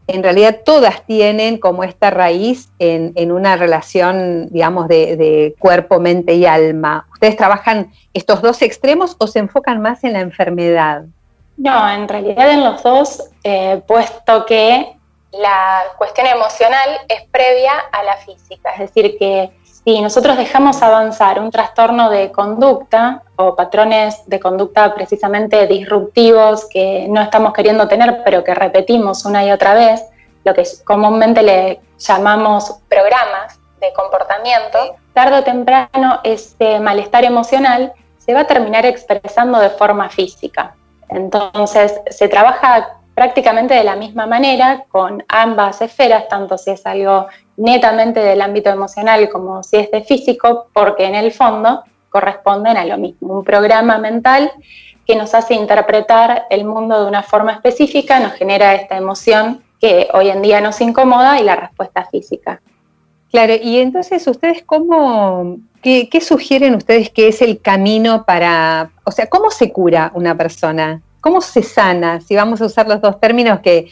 en 0.08 0.22
realidad 0.22 0.62
todas 0.64 1.04
tienen 1.06 1.58
como 1.58 1.84
esta 1.84 2.12
raíz 2.12 2.70
en, 2.78 3.32
una 3.32 3.56
relación, 3.56 4.48
digamos, 4.50 4.88
de, 4.88 5.56
cuerpo, 5.60 6.00
mente 6.00 6.36
y 6.36 6.46
alma. 6.46 7.08
¿Ustedes 7.14 7.36
trabajan 7.36 7.92
estos 8.14 8.42
dos 8.42 8.62
extremos 8.62 9.16
o 9.20 9.28
se 9.28 9.40
enfocan 9.40 9.82
más 9.82 10.04
en 10.04 10.14
la 10.14 10.22
enfermedad? 10.22 11.06
No, 11.58 11.90
en 11.90 12.08
realidad 12.08 12.52
en 12.52 12.64
los 12.64 12.84
dos, 12.84 13.30
eh, 13.44 13.82
puesto 13.88 14.46
que 14.46 14.95
la 15.38 15.84
cuestión 15.98 16.28
emocional 16.28 17.02
es 17.08 17.24
previa 17.32 17.74
a 17.92 18.04
la 18.04 18.18
física, 18.18 18.72
es 18.72 18.80
decir, 18.80 19.18
que 19.18 19.52
si 19.64 20.02
nosotros 20.02 20.36
dejamos 20.38 20.82
avanzar 20.82 21.40
un 21.40 21.52
trastorno 21.52 22.10
de 22.10 22.32
conducta 22.32 23.22
o 23.36 23.56
patrones 23.56 24.28
de 24.28 24.40
conducta 24.40 24.96
precisamente 24.96 25.68
disruptivos 25.68 26.66
que 26.66 27.06
no 27.08 27.22
estamos 27.22 27.54
queriendo 27.54 27.88
tener, 27.88 28.24
pero 28.24 28.44
que 28.44 28.56
repetimos 28.56 29.26
una 29.26 29.46
y 29.46 29.52
otra 29.52 29.76
vez, 29.76 30.04
lo 30.44 30.54
que 30.54 30.64
comúnmente 30.84 31.44
le 31.44 31.82
llamamos 32.00 32.80
programas 32.90 33.60
de 33.80 33.94
comportamiento, 33.94 34.96
tarde 35.14 35.40
o 35.40 35.44
temprano 35.44 36.20
este 36.24 36.80
malestar 36.80 37.24
emocional 37.24 37.94
se 38.18 38.34
va 38.34 38.42
a 38.42 38.48
terminar 38.48 38.86
expresando 38.86 39.60
de 39.60 39.70
forma 39.70 40.10
física. 40.10 40.76
Entonces, 41.10 42.02
se 42.10 42.28
trabaja 42.28 42.95
prácticamente 43.16 43.74
de 43.74 43.86
la 43.86 43.96
misma 43.96 44.28
manera 44.28 44.86
con 44.90 45.24
ambas 45.30 45.82
esferas, 45.82 46.28
tanto 46.28 46.58
si 46.58 46.72
es 46.72 46.86
algo 46.86 47.28
netamente 47.58 48.20
del 48.20 48.42
ámbito 48.42 48.70
emocional 48.70 49.30
como 49.30 49.64
si 49.64 49.78
es 49.78 49.90
de 49.90 50.04
físico, 50.04 50.68
porque 50.74 51.06
en 51.06 51.16
el 51.16 51.32
fondo 51.32 51.84
corresponden 52.10 52.78
a 52.78 52.86
lo 52.86 52.98
mismo, 52.98 53.40
un 53.40 53.44
programa 53.44 53.98
mental 53.98 54.52
que 55.08 55.16
nos 55.16 55.34
hace 55.34 55.54
interpretar 55.54 56.46
el 56.50 56.66
mundo 56.66 57.02
de 57.02 57.08
una 57.08 57.24
forma 57.24 57.54
específica, 57.54 58.20
nos 58.20 58.34
genera 58.34 58.76
esta 58.76 58.98
emoción 58.98 59.64
que 59.80 60.08
hoy 60.14 60.30
en 60.30 60.42
día 60.42 60.60
nos 60.62 60.82
incomoda 60.82 61.40
y 61.40 61.44
la 61.44 61.56
respuesta 61.56 62.06
física. 62.06 62.62
Claro, 63.32 63.54
y 63.62 63.80
entonces 63.80 64.26
ustedes 64.28 64.64
cómo, 64.66 65.58
qué, 65.82 66.10
qué 66.10 66.22
sugieren 66.22 66.76
ustedes 66.76 67.10
que 67.10 67.28
es 67.28 67.42
el 67.42 67.62
camino 67.62 68.26
para, 68.26 68.92
o 69.04 69.12
sea, 69.12 69.28
cómo 69.28 69.52
se 69.52 69.72
cura 69.72 70.12
una 70.16 70.36
persona? 70.36 71.02
¿Cómo 71.26 71.42
se 71.42 71.64
sana? 71.64 72.22
Si 72.22 72.36
vamos 72.36 72.62
a 72.62 72.66
usar 72.66 72.88
los 72.88 73.02
dos 73.02 73.20
términos 73.20 73.60
que, 73.62 73.90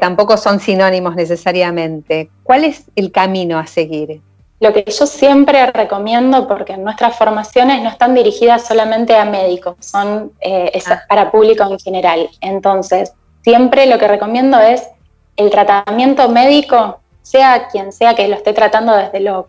tampoco 0.00 0.36
son 0.36 0.60
sinónimos 0.60 1.16
necesariamente. 1.16 2.30
¿Cuál 2.44 2.62
es 2.62 2.84
el 2.94 3.10
camino 3.10 3.58
a 3.58 3.66
seguir? 3.66 4.20
Lo 4.60 4.72
que 4.72 4.84
yo 4.84 5.04
siempre 5.04 5.72
recomiendo, 5.72 6.46
porque 6.46 6.76
nuestras 6.76 7.18
formaciones 7.18 7.82
no 7.82 7.88
están 7.88 8.14
dirigidas 8.14 8.64
solamente 8.64 9.16
a 9.16 9.24
médicos, 9.24 9.74
son 9.80 10.30
eh, 10.40 10.70
ah. 10.86 11.02
para 11.08 11.32
público 11.32 11.64
en 11.64 11.80
general. 11.80 12.30
Entonces, 12.42 13.12
siempre 13.42 13.86
lo 13.86 13.98
que 13.98 14.06
recomiendo 14.06 14.60
es 14.60 14.88
el 15.34 15.50
tratamiento 15.50 16.28
médico, 16.28 17.00
sea 17.22 17.66
quien 17.72 17.90
sea 17.90 18.14
que 18.14 18.28
lo 18.28 18.36
esté 18.36 18.52
tratando 18.52 18.94
desde 18.94 19.18
lo, 19.18 19.48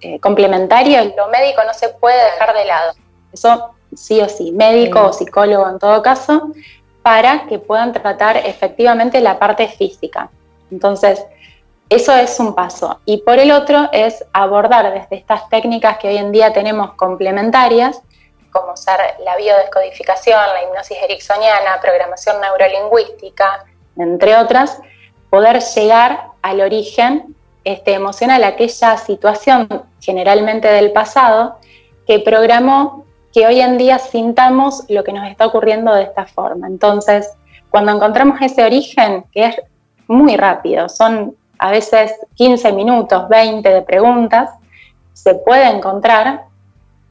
eh, 0.00 0.18
complementario, 0.18 1.04
lo 1.16 1.28
médico 1.28 1.62
no 1.64 1.72
se 1.72 1.90
puede 1.90 2.32
dejar 2.32 2.52
de 2.52 2.64
lado. 2.64 2.94
Eso 3.32 3.74
sí 3.94 4.20
o 4.20 4.28
sí, 4.28 4.52
médico 4.52 5.06
o 5.06 5.12
psicólogo 5.12 5.68
en 5.68 5.78
todo 5.78 6.02
caso, 6.02 6.52
para 7.02 7.46
que 7.46 7.58
puedan 7.58 7.92
tratar 7.92 8.36
efectivamente 8.36 9.20
la 9.20 9.38
parte 9.38 9.68
física. 9.68 10.30
Entonces, 10.70 11.24
eso 11.88 12.14
es 12.14 12.38
un 12.38 12.54
paso. 12.54 13.00
Y 13.04 13.18
por 13.18 13.38
el 13.38 13.50
otro 13.50 13.88
es 13.92 14.24
abordar 14.32 14.92
desde 14.92 15.16
estas 15.16 15.48
técnicas 15.48 15.98
que 15.98 16.08
hoy 16.08 16.18
en 16.18 16.30
día 16.30 16.52
tenemos 16.52 16.94
complementarias, 16.94 18.00
como 18.52 18.76
ser 18.76 18.98
la 19.24 19.36
biodescodificación, 19.36 20.38
la 20.38 20.62
hipnosis 20.64 20.98
ericksoniana, 21.02 21.80
programación 21.80 22.40
neurolingüística, 22.40 23.64
entre 23.96 24.36
otras, 24.36 24.78
poder 25.30 25.60
llegar 25.60 26.26
al 26.42 26.60
origen 26.60 27.34
este, 27.64 27.94
emocional, 27.94 28.44
aquella 28.44 28.96
situación 28.96 29.68
generalmente 30.00 30.68
del 30.68 30.92
pasado 30.92 31.58
que 32.06 32.20
programó 32.20 33.04
que 33.32 33.46
hoy 33.46 33.60
en 33.60 33.78
día 33.78 33.98
sintamos 33.98 34.84
lo 34.88 35.04
que 35.04 35.12
nos 35.12 35.28
está 35.28 35.46
ocurriendo 35.46 35.94
de 35.94 36.02
esta 36.02 36.26
forma. 36.26 36.66
Entonces, 36.66 37.30
cuando 37.70 37.92
encontramos 37.92 38.40
ese 38.40 38.64
origen, 38.64 39.24
que 39.32 39.46
es 39.46 39.56
muy 40.08 40.36
rápido, 40.36 40.88
son 40.88 41.36
a 41.58 41.70
veces 41.70 42.12
15 42.34 42.72
minutos, 42.72 43.28
20 43.28 43.68
de 43.68 43.82
preguntas, 43.82 44.50
se 45.12 45.34
puede 45.34 45.68
encontrar 45.68 46.44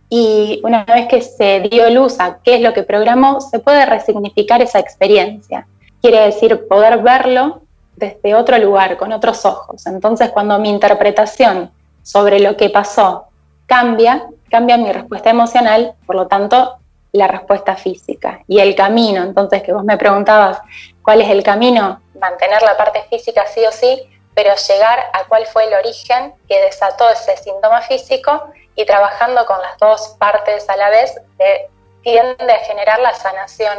y 0.09 0.59
una 0.63 0.83
vez 0.85 1.07
que 1.07 1.21
se 1.21 1.61
dio 1.61 1.89
luz 1.91 2.19
a 2.19 2.39
qué 2.43 2.55
es 2.55 2.61
lo 2.61 2.73
que 2.73 2.83
programó, 2.83 3.39
se 3.39 3.59
puede 3.59 3.85
resignificar 3.85 4.61
esa 4.61 4.79
experiencia. 4.79 5.67
Quiere 6.01 6.21
decir 6.21 6.67
poder 6.67 7.01
verlo 7.03 7.61
desde 7.95 8.33
otro 8.33 8.57
lugar, 8.57 8.97
con 8.97 9.11
otros 9.11 9.45
ojos. 9.45 9.85
Entonces, 9.85 10.31
cuando 10.31 10.57
mi 10.57 10.69
interpretación 10.69 11.69
sobre 12.01 12.39
lo 12.39 12.57
que 12.57 12.69
pasó 12.69 13.25
cambia, 13.67 14.27
cambia 14.49 14.77
mi 14.77 14.91
respuesta 14.91 15.29
emocional, 15.29 15.93
por 16.05 16.15
lo 16.15 16.27
tanto, 16.27 16.77
la 17.11 17.27
respuesta 17.27 17.75
física. 17.75 18.41
Y 18.47 18.59
el 18.59 18.75
camino, 18.75 19.23
entonces, 19.23 19.63
que 19.63 19.73
vos 19.73 19.83
me 19.83 19.97
preguntabas, 19.97 20.59
¿cuál 21.03 21.21
es 21.21 21.29
el 21.29 21.43
camino? 21.43 22.01
Mantener 22.19 22.61
la 22.61 22.77
parte 22.77 23.03
física 23.09 23.45
sí 23.47 23.61
o 23.65 23.71
sí, 23.71 24.01
pero 24.35 24.51
llegar 24.55 24.99
a 25.13 25.25
cuál 25.27 25.45
fue 25.47 25.65
el 25.65 25.73
origen 25.73 26.33
que 26.47 26.61
desató 26.61 27.09
ese 27.09 27.35
síntoma 27.37 27.81
físico 27.81 28.51
y 28.75 28.85
trabajando 28.85 29.45
con 29.45 29.59
las 29.61 29.77
dos 29.79 30.15
partes 30.19 30.69
a 30.69 30.77
la 30.77 30.89
vez, 30.89 31.19
tiende 32.03 32.53
a 32.53 32.59
generar 32.59 32.99
la 32.99 33.13
sanación 33.13 33.77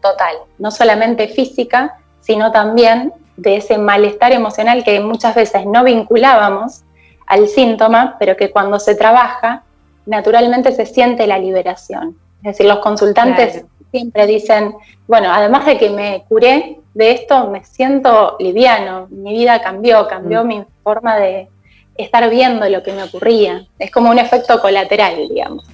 total, 0.00 0.36
no 0.58 0.70
solamente 0.70 1.28
física, 1.28 1.98
sino 2.20 2.50
también 2.50 3.12
de 3.36 3.56
ese 3.56 3.78
malestar 3.78 4.32
emocional 4.32 4.82
que 4.82 4.98
muchas 5.00 5.34
veces 5.34 5.64
no 5.66 5.84
vinculábamos 5.84 6.82
al 7.26 7.48
síntoma, 7.48 8.16
pero 8.18 8.36
que 8.36 8.50
cuando 8.50 8.78
se 8.78 8.94
trabaja 8.94 9.62
naturalmente 10.06 10.72
se 10.72 10.86
siente 10.86 11.26
la 11.26 11.38
liberación. 11.38 12.18
Es 12.38 12.56
decir, 12.56 12.66
los 12.66 12.78
consultantes 12.78 13.64
siempre 13.90 14.26
dicen, 14.26 14.74
bueno, 15.06 15.30
además 15.30 15.66
de 15.66 15.78
que 15.78 15.90
me 15.90 16.24
curé 16.28 16.78
de 16.94 17.10
esto, 17.12 17.48
me 17.48 17.64
siento 17.64 18.36
liviano, 18.40 19.06
mi 19.10 19.32
vida 19.32 19.60
cambió, 19.62 20.08
cambió 20.08 20.44
mm. 20.44 20.48
mi 20.48 20.64
forma 20.82 21.16
de 21.16 21.48
estar 21.96 22.28
viendo 22.30 22.68
lo 22.68 22.82
que 22.82 22.92
me 22.92 23.02
ocurría. 23.02 23.66
Es 23.78 23.90
como 23.90 24.10
un 24.10 24.18
efecto 24.18 24.60
colateral, 24.60 25.28
digamos. 25.28 25.64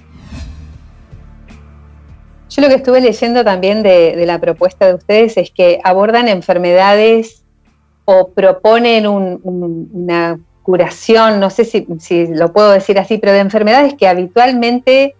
Yo 2.49 2.61
lo 2.63 2.67
que 2.67 2.75
estuve 2.75 2.99
leyendo 2.99 3.43
también 3.43 3.83
de, 3.83 4.23
la 4.25 4.39
propuesta 4.39 4.87
de 4.87 4.95
ustedes 4.95 5.37
es 5.37 5.51
que 5.51 5.79
abordan 5.83 6.27
enfermedades 6.27 7.43
o 8.05 8.29
proponen 8.29 9.07
una 9.07 10.39
curación, 10.69 11.39
no 11.39 11.49
sé 11.49 11.65
si, 11.65 11.87
lo 12.27 12.53
puedo 12.53 12.69
decir 12.69 12.99
así, 12.99 13.17
pero 13.17 13.33
de 13.33 13.39
enfermedades 13.39 13.95
que 13.95 14.07
habitualmente 14.07 15.15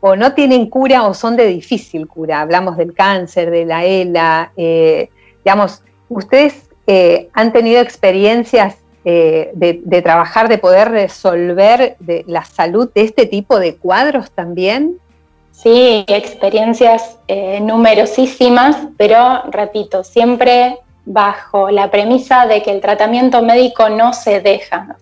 o 0.00 0.16
no 0.16 0.32
tienen 0.32 0.66
cura 0.66 1.04
o 1.04 1.14
son 1.14 1.36
de 1.36 1.46
difícil 1.46 2.08
cura. 2.08 2.40
Hablamos 2.40 2.76
del 2.76 2.94
cáncer, 2.94 3.52
de 3.52 3.64
la 3.64 3.84
ELA. 3.84 4.50
Eh, 4.56 5.08
digamos, 5.44 5.82
¿ustedes 6.08 6.68
eh, 6.88 7.28
han 7.32 7.52
tenido 7.52 7.80
experiencias 7.80 8.78
eh, 9.04 9.52
de, 9.54 10.02
trabajar, 10.02 10.48
de 10.48 10.58
poder 10.58 10.90
resolver 10.90 11.96
la 12.26 12.44
salud 12.44 12.90
de 12.92 13.02
este 13.02 13.26
tipo 13.26 13.60
de 13.60 13.76
cuadros 13.76 14.32
también? 14.32 14.98
Sí, 15.52 16.04
experiencias 16.08 17.18
numerosísimas, 17.60 18.88
pero 18.96 19.44
repito, 19.52 20.02
siempre 20.02 20.80
bajo 21.08 21.70
la 21.70 21.90
premisa 21.90 22.46
de 22.46 22.62
que 22.62 22.70
el 22.70 22.82
tratamiento 22.82 23.40
médico 23.40 23.88
no 23.88 24.12
se 24.12 24.40
deja. 24.40 24.96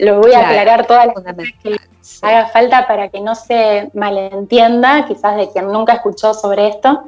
lo 0.00 0.20
voy 0.20 0.32
a 0.32 0.40
aclarar 0.40 0.86
todas 0.86 1.06
las 1.06 1.36
veces 1.36 1.54
que 1.62 1.76
haga 2.20 2.46
falta 2.48 2.86
para 2.86 3.08
que 3.08 3.20
no 3.20 3.34
se 3.34 3.90
malentienda, 3.94 5.06
quizás 5.06 5.36
de 5.36 5.50
quien 5.50 5.72
nunca 5.72 5.94
escuchó 5.94 6.34
sobre 6.34 6.68
esto, 6.68 7.04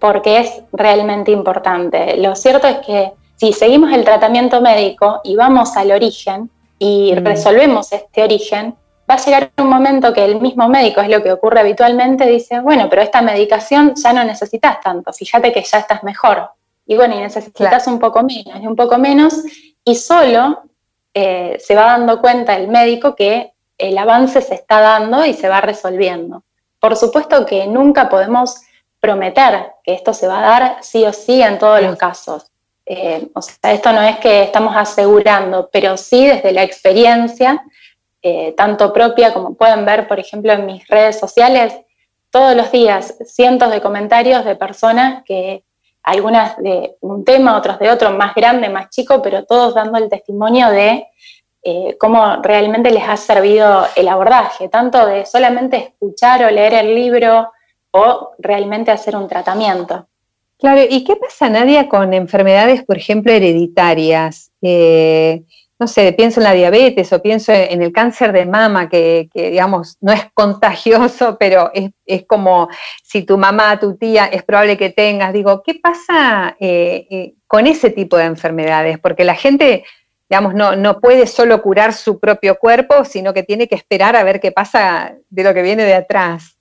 porque 0.00 0.38
es 0.38 0.62
realmente 0.72 1.30
importante. 1.30 2.16
Lo 2.16 2.34
cierto 2.34 2.66
es 2.66 2.78
que 2.78 3.12
si 3.36 3.52
seguimos 3.52 3.92
el 3.92 4.04
tratamiento 4.04 4.60
médico 4.60 5.20
y 5.22 5.36
vamos 5.36 5.76
al 5.76 5.92
origen 5.92 6.50
y 6.80 7.12
mm. 7.14 7.24
resolvemos 7.24 7.92
este 7.92 8.24
origen, 8.24 8.74
va 9.08 9.14
a 9.14 9.24
llegar 9.24 9.52
un 9.58 9.68
momento 9.68 10.12
que 10.12 10.24
el 10.24 10.40
mismo 10.40 10.68
médico, 10.68 11.00
es 11.00 11.08
lo 11.08 11.22
que 11.22 11.32
ocurre 11.32 11.60
habitualmente, 11.60 12.26
dice, 12.26 12.58
bueno, 12.58 12.88
pero 12.90 13.02
esta 13.02 13.22
medicación 13.22 13.94
ya 13.94 14.12
no 14.12 14.24
necesitas 14.24 14.80
tanto, 14.80 15.12
fíjate 15.12 15.52
que 15.52 15.62
ya 15.62 15.78
estás 15.78 16.02
mejor 16.02 16.50
y 16.86 16.96
bueno, 16.96 17.16
y 17.16 17.20
necesitas 17.20 17.86
un 17.86 17.98
poco 17.98 18.22
menos, 18.22 18.60
y 18.62 18.66
un 18.66 18.76
poco 18.76 18.98
menos, 18.98 19.42
y 19.84 19.94
solo 19.94 20.62
eh, 21.12 21.56
se 21.60 21.74
va 21.74 21.84
dando 21.86 22.20
cuenta 22.20 22.56
el 22.56 22.68
médico 22.68 23.14
que 23.14 23.52
el 23.78 23.96
avance 23.98 24.40
se 24.40 24.54
está 24.54 24.80
dando 24.80 25.24
y 25.24 25.34
se 25.34 25.48
va 25.48 25.60
resolviendo. 25.60 26.44
Por 26.78 26.96
supuesto 26.96 27.46
que 27.46 27.66
nunca 27.66 28.08
podemos 28.08 28.60
prometer 29.00 29.72
que 29.82 29.94
esto 29.94 30.14
se 30.14 30.26
va 30.26 30.38
a 30.38 30.42
dar 30.42 30.76
sí 30.82 31.04
o 31.04 31.12
sí 31.12 31.42
en 31.42 31.58
todos 31.58 31.82
los 31.82 31.96
casos. 31.96 32.50
Eh, 32.86 33.28
o 33.34 33.40
sea, 33.40 33.72
esto 33.72 33.92
no 33.92 34.02
es 34.02 34.18
que 34.18 34.42
estamos 34.42 34.74
asegurando, 34.76 35.70
pero 35.72 35.96
sí 35.96 36.26
desde 36.26 36.52
la 36.52 36.62
experiencia, 36.62 37.62
eh, 38.22 38.52
tanto 38.56 38.92
propia 38.92 39.32
como 39.32 39.54
pueden 39.54 39.84
ver, 39.84 40.08
por 40.08 40.18
ejemplo, 40.18 40.52
en 40.52 40.66
mis 40.66 40.86
redes 40.88 41.18
sociales, 41.18 41.74
todos 42.30 42.56
los 42.56 42.72
días 42.72 43.14
cientos 43.26 43.70
de 43.70 43.80
comentarios 43.80 44.44
de 44.44 44.56
personas 44.56 45.22
que 45.24 45.62
algunas 46.04 46.56
de 46.58 46.96
un 47.00 47.24
tema, 47.24 47.56
otros 47.56 47.78
de 47.78 47.90
otro, 47.90 48.10
más 48.10 48.34
grande, 48.34 48.68
más 48.68 48.90
chico, 48.90 49.20
pero 49.22 49.44
todos 49.44 49.74
dando 49.74 49.98
el 49.98 50.08
testimonio 50.08 50.70
de 50.70 51.06
eh, 51.62 51.96
cómo 51.98 52.42
realmente 52.42 52.90
les 52.90 53.02
ha 53.08 53.16
servido 53.16 53.86
el 53.96 54.06
abordaje, 54.08 54.68
tanto 54.68 55.06
de 55.06 55.24
solamente 55.24 55.78
escuchar 55.78 56.44
o 56.44 56.50
leer 56.50 56.74
el 56.74 56.94
libro 56.94 57.50
o 57.90 58.32
realmente 58.38 58.90
hacer 58.90 59.16
un 59.16 59.26
tratamiento. 59.26 60.06
Claro, 60.58 60.82
¿y 60.88 61.04
qué 61.04 61.16
pasa, 61.16 61.48
Nadia, 61.48 61.88
con 61.88 62.12
enfermedades, 62.12 62.84
por 62.84 62.98
ejemplo, 62.98 63.32
hereditarias? 63.32 64.52
Eh, 64.60 65.42
no 65.86 66.16
pienso 66.16 66.40
en 66.40 66.44
la 66.44 66.52
diabetes 66.52 67.12
o 67.12 67.22
pienso 67.22 67.52
en 67.52 67.82
el 67.82 67.92
cáncer 67.92 68.32
de 68.32 68.46
mama, 68.46 68.88
que, 68.88 69.28
digamos, 69.32 69.96
no 70.00 70.12
es 70.12 70.26
contagioso, 70.34 71.36
pero 71.38 71.70
es, 71.74 72.24
como 72.26 72.68
si 73.02 73.22
tu 73.22 73.38
mamá, 73.38 73.78
tu 73.78 73.96
tía, 73.96 74.26
es 74.26 74.42
probable 74.42 74.76
que 74.76 74.90
tengas. 74.90 75.32
Digo, 75.32 75.62
¿qué 75.62 75.74
pasa 75.74 76.56
eh, 76.60 77.34
con 77.46 77.66
ese 77.66 77.90
tipo 77.90 78.16
de 78.16 78.24
enfermedades? 78.24 78.98
Porque 78.98 79.24
la 79.24 79.34
gente 79.34 79.84
digamos, 80.28 80.54
no, 80.54 80.74
no 80.74 81.00
puede 81.00 81.26
solo 81.26 81.60
curar 81.60 81.92
su 81.92 82.18
propio 82.18 82.58
cuerpo, 82.58 83.04
sino 83.04 83.34
que 83.34 83.42
tiene 83.42 83.68
que 83.68 83.74
esperar 83.74 84.16
a 84.16 84.24
ver 84.24 84.40
qué 84.40 84.52
pasa 84.52 85.14
de 85.28 85.44
lo 85.44 85.52
que 85.52 85.62
viene 85.62 85.84
de 85.84 85.94
atrás. 85.94 86.56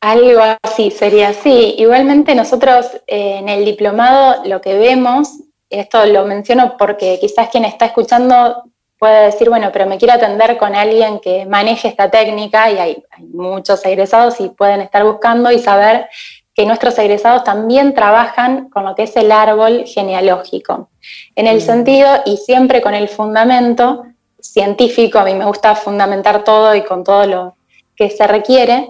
Algo 0.00 0.40
así, 0.62 0.90
sería 0.90 1.28
así. 1.28 1.74
Igualmente 1.76 2.34
nosotros 2.34 2.86
eh, 3.06 3.36
en 3.38 3.50
el 3.50 3.66
diplomado 3.66 4.42
lo 4.46 4.62
que 4.62 4.78
vemos, 4.78 5.40
esto 5.70 6.04
lo 6.06 6.24
menciono 6.26 6.76
porque 6.76 7.18
quizás 7.20 7.48
quien 7.48 7.64
está 7.64 7.86
escuchando 7.86 8.64
puede 8.98 9.26
decir, 9.26 9.48
bueno, 9.48 9.70
pero 9.72 9.86
me 9.86 9.96
quiero 9.96 10.12
atender 10.14 10.58
con 10.58 10.74
alguien 10.74 11.20
que 11.20 11.46
maneje 11.46 11.88
esta 11.88 12.10
técnica 12.10 12.70
y 12.70 12.78
hay, 12.78 13.04
hay 13.10 13.24
muchos 13.24 13.84
egresados 13.86 14.40
y 14.40 14.50
pueden 14.50 14.82
estar 14.82 15.04
buscando 15.04 15.50
y 15.50 15.58
saber 15.58 16.08
que 16.54 16.66
nuestros 16.66 16.98
egresados 16.98 17.44
también 17.44 17.94
trabajan 17.94 18.68
con 18.68 18.84
lo 18.84 18.94
que 18.94 19.04
es 19.04 19.16
el 19.16 19.32
árbol 19.32 19.84
genealógico, 19.86 20.90
en 21.34 21.46
el 21.46 21.62
sentido 21.62 22.08
y 22.26 22.36
siempre 22.36 22.82
con 22.82 22.92
el 22.92 23.08
fundamento 23.08 24.04
científico, 24.38 25.18
a 25.18 25.24
mí 25.24 25.34
me 25.34 25.46
gusta 25.46 25.74
fundamentar 25.74 26.44
todo 26.44 26.74
y 26.74 26.82
con 26.82 27.04
todo 27.04 27.26
lo 27.26 27.56
que 27.96 28.10
se 28.10 28.26
requiere, 28.26 28.88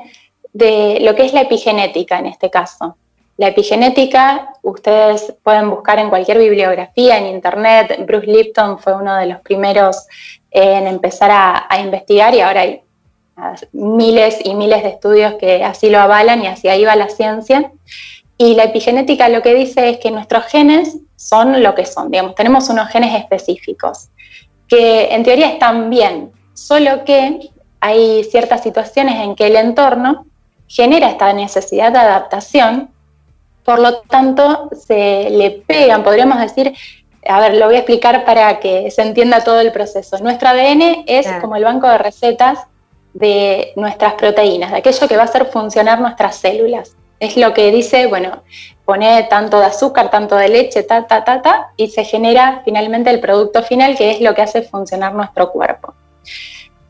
de 0.53 0.99
lo 1.01 1.15
que 1.15 1.27
es 1.27 1.33
la 1.33 1.43
epigenética 1.43 2.19
en 2.19 2.27
este 2.27 2.51
caso. 2.51 2.97
La 3.41 3.49
epigenética, 3.49 4.53
ustedes 4.61 5.33
pueden 5.43 5.71
buscar 5.71 5.99
en 5.99 6.11
cualquier 6.11 6.37
bibliografía, 6.37 7.17
en 7.17 7.27
internet. 7.27 8.05
Bruce 8.07 8.27
Lipton 8.27 8.79
fue 8.79 8.95
uno 8.95 9.17
de 9.17 9.25
los 9.25 9.41
primeros 9.41 10.07
en 10.51 10.87
empezar 10.87 11.31
a, 11.33 11.81
investigar 11.81 12.35
y 12.35 12.43
ahora 12.43 12.61
hay 12.61 12.83
miles 13.73 14.41
y 14.45 14.55
miles 14.55 14.83
de 14.83 14.91
estudios 14.91 15.37
que 15.41 15.65
así 15.65 15.89
lo 15.89 16.01
avalan 16.01 16.43
y 16.43 16.49
hacia 16.49 16.73
ahí 16.73 16.85
va 16.85 16.95
la 16.97 17.09
ciencia. 17.09 17.73
Y 18.37 18.57
la 18.57 18.65
epigenética 18.65 19.31
lo 19.31 19.41
que 19.41 19.55
dice 19.55 19.89
es 19.89 19.97
que 20.01 20.11
nuestros 20.11 20.45
genes 20.45 20.99
son 21.17 21.63
lo 21.63 21.75
que 21.75 21.87
son, 21.87 22.11
digamos, 22.11 22.35
tenemos 22.35 22.69
unos 22.69 22.91
genes 22.91 23.19
específicos, 23.19 24.11
que 24.69 25.15
en 25.15 25.23
teoría 25.23 25.51
están 25.51 25.89
bien, 25.89 26.31
solo 26.53 27.07
que 27.07 27.49
hay 27.81 28.23
ciertas 28.25 28.63
situaciones 28.63 29.15
en 29.25 29.35
que 29.35 29.47
el 29.47 29.57
entorno 29.57 30.27
genera 30.69 31.09
esta 31.09 31.33
necesidad 31.33 31.91
de 31.91 32.01
adaptación, 32.01 32.91
por 33.65 33.79
lo 33.79 34.01
tanto 34.01 34.69
se 34.73 35.31
le 35.31 35.51
pegan, 35.67 36.03
podríamos 36.03 36.41
decir, 36.41 36.75
a 37.27 37.41
ver, 37.41 37.57
lo 37.57 37.67
voy 37.67 37.77
a 37.77 37.79
explicar 37.79 38.25
para 38.25 38.61
que 38.61 38.91
se 38.91 39.03
entienda 39.03 39.45
todo 39.45 39.61
el 39.61 39.73
proceso. 39.73 40.19
Nuestro 40.19 40.49
ADN 40.49 41.05
es 41.07 41.27
como 41.41 41.57
el 41.57 41.65
banco 41.65 41.87
de 41.89 41.99
recetas 41.99 42.61
de 43.13 43.73
nuestras 43.77 44.15
proteínas, 44.15 44.71
de 44.71 44.79
aquello 44.79 45.09
que 45.09 45.17
va 45.17 45.23
a 45.23 45.27
hacer 45.27 45.47
funcionar 45.47 46.01
nuestras 46.01 46.37
células. 46.37 46.97
Es 47.19 47.37
lo 47.37 47.53
que 47.53 47.71
dice, 47.71 48.07
bueno, 48.07 48.43
pone 48.87 49.25
tanto 49.25 49.61
de 49.61 49.67
azúcar, 49.67 50.11
tanto 50.11 50.37
de 50.37 50.49
leche, 50.49 50.83
ta, 50.83 51.07
ta, 51.07 51.23
ta, 51.23 51.43
ta, 51.43 51.73
y 51.77 51.89
se 51.89 52.05
genera 52.05 52.63
finalmente 52.65 53.11
el 53.11 53.21
producto 53.21 53.63
final, 53.63 53.97
que 53.97 54.13
es 54.13 54.21
lo 54.21 54.35
que 54.35 54.43
hace 54.43 54.63
funcionar 54.63 55.15
nuestro 55.15 55.53
cuerpo. 55.53 55.93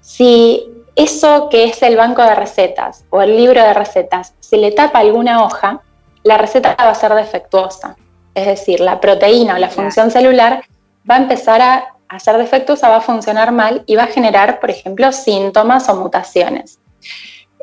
Si 0.00 0.64
eso 0.94 1.48
que 1.48 1.64
es 1.64 1.82
el 1.82 1.96
banco 1.96 2.22
de 2.22 2.34
recetas 2.34 3.04
o 3.10 3.22
el 3.22 3.36
libro 3.36 3.62
de 3.62 3.74
recetas 3.74 4.34
se 4.38 4.56
le 4.56 4.70
tapa 4.70 5.00
alguna 5.00 5.44
hoja, 5.44 5.82
la 6.22 6.38
receta 6.38 6.76
va 6.78 6.90
a 6.90 6.94
ser 6.94 7.14
defectuosa. 7.14 7.96
Es 8.34 8.46
decir, 8.46 8.80
la 8.80 9.00
proteína 9.00 9.54
o 9.54 9.58
la 9.58 9.68
función 9.68 10.10
celular 10.10 10.64
va 11.08 11.16
a 11.16 11.18
empezar 11.18 11.60
a 11.60 11.94
a 12.10 12.18
ser 12.18 12.36
defectuosa 12.38 12.88
va 12.88 12.96
a 12.96 13.00
funcionar 13.00 13.52
mal 13.52 13.84
y 13.86 13.94
va 13.94 14.02
a 14.02 14.08
generar, 14.08 14.58
por 14.58 14.68
ejemplo, 14.68 15.12
síntomas 15.12 15.88
o 15.88 15.94
mutaciones. 15.94 16.80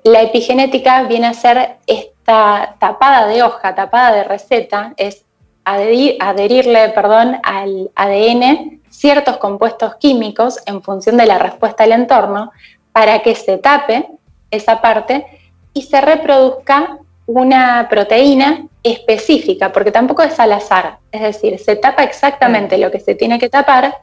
La 0.06 0.22
epigenética 0.22 1.04
viene 1.04 1.28
a 1.28 1.34
ser 1.34 1.78
esta 1.86 2.76
tapada 2.80 3.28
de 3.28 3.44
hoja, 3.44 3.76
tapada 3.76 4.16
de 4.16 4.24
receta, 4.24 4.94
es 4.96 5.26
adherirle 5.66 6.90
perdón, 6.90 7.42
al 7.44 7.92
ADN 7.96 8.82
ciertos 8.90 9.36
compuestos 9.36 9.96
químicos 9.96 10.60
en 10.66 10.82
función 10.82 11.18
de 11.18 11.26
la 11.26 11.40
respuesta 11.40 11.84
del 11.84 11.92
entorno 11.92 12.52
para 12.94 13.20
que 13.20 13.36
se 13.36 13.58
tape 13.58 14.08
esa 14.50 14.80
parte 14.80 15.26
y 15.74 15.82
se 15.82 16.00
reproduzca 16.00 17.00
una 17.28 17.88
proteína 17.90 18.66
específica, 18.82 19.72
porque 19.72 19.92
tampoco 19.92 20.24
es 20.24 20.40
al 20.40 20.54
azar, 20.54 20.98
es 21.12 21.22
decir, 21.22 21.60
se 21.60 21.76
tapa 21.76 22.04
exactamente 22.04 22.78
lo 22.78 22.90
que 22.90 23.00
se 23.00 23.16
tiene 23.16 23.38
que 23.38 23.50
tapar 23.50 23.98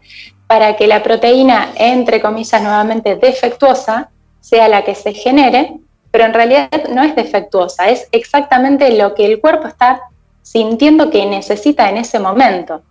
para 0.46 0.76
que 0.76 0.86
la 0.86 1.02
proteína, 1.02 1.70
entre 1.76 2.20
comillas, 2.20 2.62
nuevamente 2.62 3.16
defectuosa, 3.16 4.10
sea 4.40 4.68
la 4.68 4.84
que 4.84 4.94
se 4.94 5.14
genere, 5.14 5.78
pero 6.10 6.24
en 6.24 6.34
realidad 6.34 6.68
no 6.90 7.02
es 7.02 7.16
defectuosa, 7.16 7.88
es 7.88 8.08
exactamente 8.12 8.96
lo 8.96 9.14
que 9.14 9.24
el 9.24 9.40
cuerpo 9.40 9.68
está 9.68 10.02
sintiendo 10.42 11.10
que 11.10 11.24
necesita 11.24 11.88
en 11.88 11.96
ese 11.96 12.18
momento. 12.18 12.82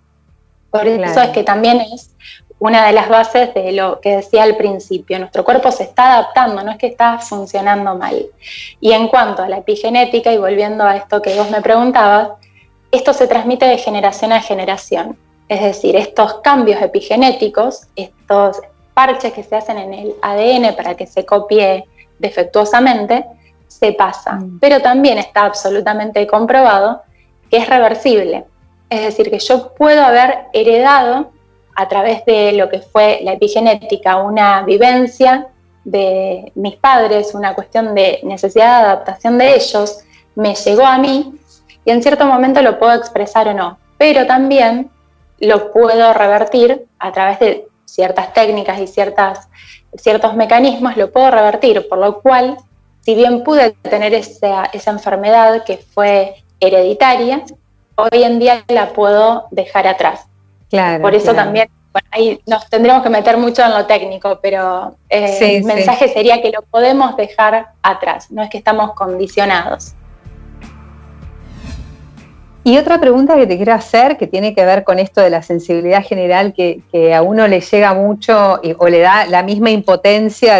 Por 0.71 0.87
eso 0.87 1.21
es 1.21 1.29
que 1.29 1.43
también 1.43 1.81
es 1.81 2.15
una 2.63 2.85
de 2.85 2.93
las 2.93 3.09
bases 3.09 3.53
de 3.53 3.73
lo 3.73 3.99
que 3.99 4.15
decía 4.15 4.43
al 4.43 4.55
principio. 4.55 5.19
Nuestro 5.19 5.43
cuerpo 5.43 5.69
se 5.69 5.83
está 5.83 6.13
adaptando, 6.13 6.63
no 6.63 6.71
es 6.71 6.77
que 6.77 6.87
está 6.87 7.19
funcionando 7.19 7.93
mal. 7.95 8.27
Y 8.79 8.93
en 8.93 9.09
cuanto 9.09 9.43
a 9.43 9.49
la 9.49 9.57
epigenética, 9.57 10.31
y 10.31 10.37
volviendo 10.37 10.85
a 10.85 10.95
esto 10.95 11.21
que 11.21 11.35
vos 11.35 11.51
me 11.51 11.61
preguntabas, 11.61 12.29
esto 12.89 13.11
se 13.11 13.27
transmite 13.27 13.65
de 13.65 13.77
generación 13.77 14.31
a 14.31 14.39
generación. 14.39 15.17
Es 15.49 15.61
decir, 15.61 15.97
estos 15.97 16.35
cambios 16.35 16.81
epigenéticos, 16.81 17.87
estos 17.97 18.61
parches 18.93 19.33
que 19.33 19.43
se 19.43 19.57
hacen 19.57 19.77
en 19.77 19.93
el 19.93 20.15
ADN 20.21 20.73
para 20.73 20.95
que 20.95 21.05
se 21.05 21.25
copie 21.25 21.83
defectuosamente, 22.19 23.25
se 23.67 23.91
pasan. 23.91 24.39
Mm. 24.39 24.59
Pero 24.61 24.81
también 24.81 25.17
está 25.17 25.43
absolutamente 25.43 26.25
comprobado 26.27 27.01
que 27.51 27.57
es 27.57 27.67
reversible. 27.67 28.45
Es 28.89 29.01
decir, 29.01 29.29
que 29.29 29.39
yo 29.39 29.73
puedo 29.73 30.01
haber 30.01 30.45
heredado 30.53 31.33
a 31.75 31.87
través 31.87 32.25
de 32.25 32.53
lo 32.53 32.69
que 32.69 32.79
fue 32.79 33.19
la 33.23 33.33
epigenética 33.33 34.17
una 34.17 34.63
vivencia 34.63 35.47
de 35.83 36.51
mis 36.55 36.75
padres, 36.75 37.33
una 37.33 37.53
cuestión 37.53 37.93
de 37.93 38.19
necesidad 38.23 38.79
de 38.79 38.85
adaptación 38.85 39.37
de 39.37 39.55
ellos, 39.55 39.99
me 40.35 40.55
llegó 40.55 40.85
a 40.85 40.97
mí 40.97 41.33
y 41.85 41.91
en 41.91 42.01
cierto 42.01 42.25
momento 42.25 42.61
lo 42.61 42.79
puedo 42.79 42.93
expresar 42.93 43.47
o 43.47 43.53
no. 43.53 43.77
Pero 43.97 44.25
también 44.25 44.89
lo 45.39 45.71
puedo 45.71 46.13
revertir 46.13 46.85
a 46.99 47.11
través 47.11 47.39
de 47.39 47.67
ciertas 47.85 48.33
técnicas 48.33 48.79
y 48.79 48.87
ciertas, 48.87 49.49
ciertos 49.95 50.35
mecanismos, 50.35 50.97
lo 50.97 51.11
puedo 51.11 51.29
revertir, 51.29 51.87
por 51.87 51.99
lo 51.99 52.21
cual, 52.21 52.57
si 53.01 53.13
bien 53.15 53.43
pude 53.43 53.71
tener 53.71 54.13
esa, 54.13 54.65
esa 54.65 54.91
enfermedad 54.91 55.63
que 55.63 55.77
fue 55.77 56.43
hereditaria, 56.59 57.43
hoy 57.95 58.23
en 58.23 58.39
día 58.39 58.63
la 58.69 58.93
puedo 58.93 59.47
dejar 59.51 59.87
atrás. 59.87 60.27
Claro, 60.73 61.03
por 61.03 61.13
eso 61.13 61.35
también 61.35 61.69
ahí 62.09 62.41
nos 62.47 62.67
tendremos 62.67 63.03
que 63.03 63.09
meter 63.11 63.37
mucho 63.37 63.61
en 63.63 63.69
lo 63.69 63.85
técnico, 63.85 64.39
pero 64.41 64.95
eh, 65.07 65.57
el 65.57 65.63
mensaje 65.65 66.07
sería 66.09 66.41
que 66.41 66.49
lo 66.49 66.63
podemos 66.63 67.15
dejar 67.15 67.67
atrás, 67.83 68.31
no 68.31 68.41
es 68.41 68.49
que 68.49 68.57
estamos 68.57 68.93
condicionados. 68.93 69.93
Y 72.63 72.79
otra 72.79 72.99
pregunta 72.99 73.35
que 73.35 73.45
te 73.45 73.55
quiero 73.55 73.73
hacer, 73.73 74.17
que 74.17 74.25
tiene 74.25 74.55
que 74.55 74.65
ver 74.65 74.83
con 74.83 74.97
esto 74.97 75.21
de 75.21 75.29
la 75.29 75.43
sensibilidad 75.43 76.03
general, 76.03 76.55
que, 76.55 77.13
a 77.13 77.21
uno 77.21 77.47
le 77.47 77.61
llega 77.61 77.93
mucho 77.93 78.59
o 78.79 78.87
le 78.87 78.99
da 78.99 79.27
la 79.27 79.43
misma 79.43 79.69
impotencia 79.69 80.59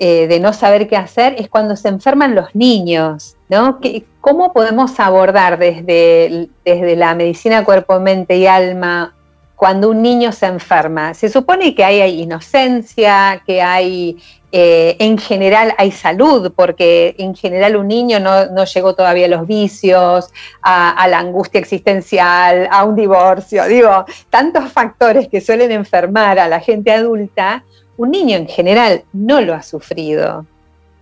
eh, 0.00 0.26
de, 0.26 0.40
no 0.40 0.52
saber 0.52 0.88
qué 0.88 0.96
hacer, 0.96 1.36
es 1.38 1.48
cuando 1.48 1.76
se 1.76 1.88
enferman 1.88 2.34
los 2.34 2.54
niños, 2.54 3.36
¿no? 3.48 3.78
¿Cómo 4.20 4.52
podemos 4.52 4.98
abordar 4.98 5.58
desde, 5.58 6.48
desde 6.64 6.96
la 6.96 7.14
medicina 7.14 7.64
cuerpo, 7.64 8.00
mente 8.00 8.36
y 8.38 8.46
alma 8.46 9.14
cuando 9.54 9.90
un 9.90 10.02
niño 10.02 10.32
se 10.32 10.46
enferma? 10.46 11.14
Se 11.14 11.28
supone 11.28 11.74
que 11.74 11.84
hay 11.84 12.22
inocencia, 12.22 13.42
que 13.46 13.62
hay 13.62 14.16
eh, 14.52 14.96
en 14.98 15.16
general 15.16 15.74
hay 15.78 15.92
salud, 15.92 16.52
porque 16.56 17.14
en 17.18 17.36
general 17.36 17.76
un 17.76 17.86
niño 17.86 18.18
no, 18.18 18.64
llegó 18.64 18.94
todavía 18.94 19.26
a 19.26 19.28
los 19.28 19.46
vicios, 19.46 20.32
a, 20.60 21.06
la 21.08 21.20
angustia 21.20 21.60
existencial, 21.60 22.68
a 22.70 22.84
un 22.84 22.96
divorcio, 22.96 23.64
digo, 23.66 24.04
tantos 24.28 24.72
factores 24.72 25.28
que 25.28 25.40
suelen 25.40 25.70
enfermar 25.70 26.40
a 26.40 26.48
la 26.48 26.58
gente 26.58 26.90
adulta, 26.90 27.64
un 28.00 28.10
niño 28.12 28.38
en 28.38 28.48
general 28.48 29.04
no 29.12 29.42
lo 29.42 29.52
ha 29.52 29.62
sufrido. 29.62 30.46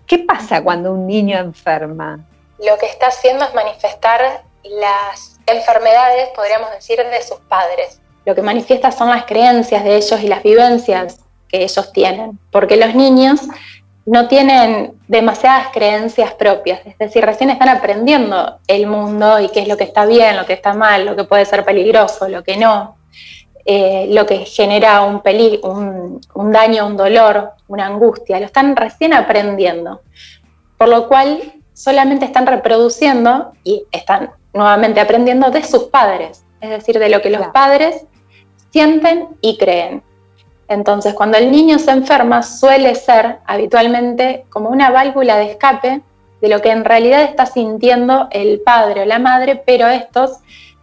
¿Qué 0.04 0.18
pasa 0.18 0.64
cuando 0.64 0.92
un 0.92 1.06
niño 1.06 1.38
enferma? 1.38 2.18
Lo 2.58 2.76
que 2.76 2.86
está 2.86 3.06
haciendo 3.06 3.44
es 3.44 3.54
manifestar 3.54 4.42
las 4.64 5.38
enfermedades, 5.46 6.30
podríamos 6.34 6.72
decir, 6.72 6.98
de 6.98 7.22
sus 7.22 7.38
padres. 7.48 8.00
Lo 8.24 8.34
que 8.34 8.42
manifiesta 8.42 8.90
son 8.90 9.10
las 9.10 9.26
creencias 9.26 9.84
de 9.84 9.94
ellos 9.94 10.20
y 10.20 10.26
las 10.26 10.42
vivencias 10.42 11.20
que 11.48 11.62
ellos 11.62 11.92
tienen, 11.92 12.36
porque 12.50 12.76
los 12.76 12.92
niños 12.96 13.42
no 14.04 14.26
tienen 14.26 14.98
demasiadas 15.06 15.68
creencias 15.72 16.32
propias, 16.34 16.80
es 16.84 16.98
decir, 16.98 17.24
recién 17.24 17.50
están 17.50 17.68
aprendiendo 17.68 18.58
el 18.66 18.88
mundo 18.88 19.38
y 19.38 19.50
qué 19.50 19.60
es 19.60 19.68
lo 19.68 19.76
que 19.76 19.84
está 19.84 20.04
bien, 20.04 20.36
lo 20.36 20.46
que 20.46 20.54
está 20.54 20.74
mal, 20.74 21.06
lo 21.06 21.14
que 21.14 21.22
puede 21.22 21.44
ser 21.44 21.64
peligroso, 21.64 22.28
lo 22.28 22.42
que 22.42 22.56
no, 22.56 22.97
eh, 23.70 24.06
lo 24.08 24.24
que 24.24 24.46
genera 24.46 25.02
un, 25.02 25.20
un, 25.62 26.20
un 26.32 26.52
daño, 26.52 26.86
un 26.86 26.96
dolor, 26.96 27.52
una 27.66 27.84
angustia, 27.84 28.40
lo 28.40 28.46
están 28.46 28.74
recién 28.74 29.12
aprendiendo, 29.12 30.00
por 30.78 30.88
lo 30.88 31.06
cual 31.06 31.52
solamente 31.74 32.24
están 32.24 32.46
reproduciendo 32.46 33.52
y 33.64 33.84
están 33.92 34.30
nuevamente 34.54 35.00
aprendiendo 35.00 35.50
de 35.50 35.62
sus 35.64 35.84
padres, 35.84 36.46
es 36.62 36.70
decir, 36.70 36.98
de 36.98 37.10
lo 37.10 37.20
que 37.20 37.28
los 37.28 37.46
padres 37.48 38.06
sienten 38.70 39.28
y 39.42 39.58
creen. 39.58 40.02
Entonces, 40.68 41.12
cuando 41.12 41.36
el 41.36 41.50
niño 41.50 41.78
se 41.78 41.90
enferma, 41.90 42.42
suele 42.42 42.94
ser 42.94 43.40
habitualmente 43.44 44.46
como 44.48 44.70
una 44.70 44.88
válvula 44.90 45.36
de 45.36 45.50
escape 45.50 46.00
de 46.40 46.48
lo 46.48 46.62
que 46.62 46.70
en 46.70 46.86
realidad 46.86 47.22
está 47.22 47.44
sintiendo 47.44 48.28
el 48.30 48.60
padre 48.60 49.02
o 49.02 49.04
la 49.04 49.18
madre, 49.18 49.62
pero 49.66 49.86
estos 49.88 50.38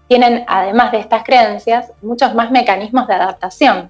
tienen, 0.07 0.45
además 0.47 0.91
de 0.91 0.99
estas 0.99 1.23
creencias, 1.23 1.91
muchos 2.01 2.35
más 2.35 2.51
mecanismos 2.51 3.07
de 3.07 3.15
adaptación, 3.15 3.89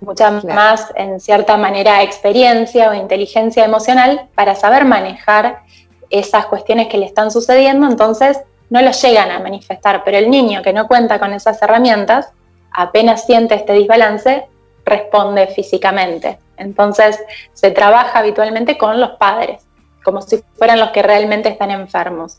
mucha 0.00 0.30
más, 0.30 0.92
en 0.94 1.20
cierta 1.20 1.56
manera, 1.56 2.02
experiencia 2.02 2.90
o 2.90 2.94
inteligencia 2.94 3.64
emocional 3.64 4.28
para 4.34 4.54
saber 4.54 4.84
manejar 4.84 5.60
esas 6.08 6.46
cuestiones 6.46 6.88
que 6.88 6.98
le 6.98 7.06
están 7.06 7.30
sucediendo, 7.30 7.86
entonces 7.86 8.40
no 8.70 8.80
lo 8.80 8.92
llegan 8.92 9.30
a 9.30 9.40
manifestar, 9.40 10.02
pero 10.04 10.16
el 10.18 10.30
niño 10.30 10.62
que 10.62 10.72
no 10.72 10.86
cuenta 10.86 11.18
con 11.18 11.32
esas 11.32 11.60
herramientas, 11.60 12.32
apenas 12.72 13.26
siente 13.26 13.56
este 13.56 13.72
desbalance, 13.72 14.46
responde 14.84 15.48
físicamente. 15.48 16.38
Entonces 16.56 17.18
se 17.52 17.70
trabaja 17.70 18.20
habitualmente 18.20 18.78
con 18.78 19.00
los 19.00 19.10
padres, 19.12 19.62
como 20.04 20.22
si 20.22 20.42
fueran 20.56 20.78
los 20.78 20.90
que 20.90 21.02
realmente 21.02 21.48
están 21.48 21.70
enfermos. 21.70 22.38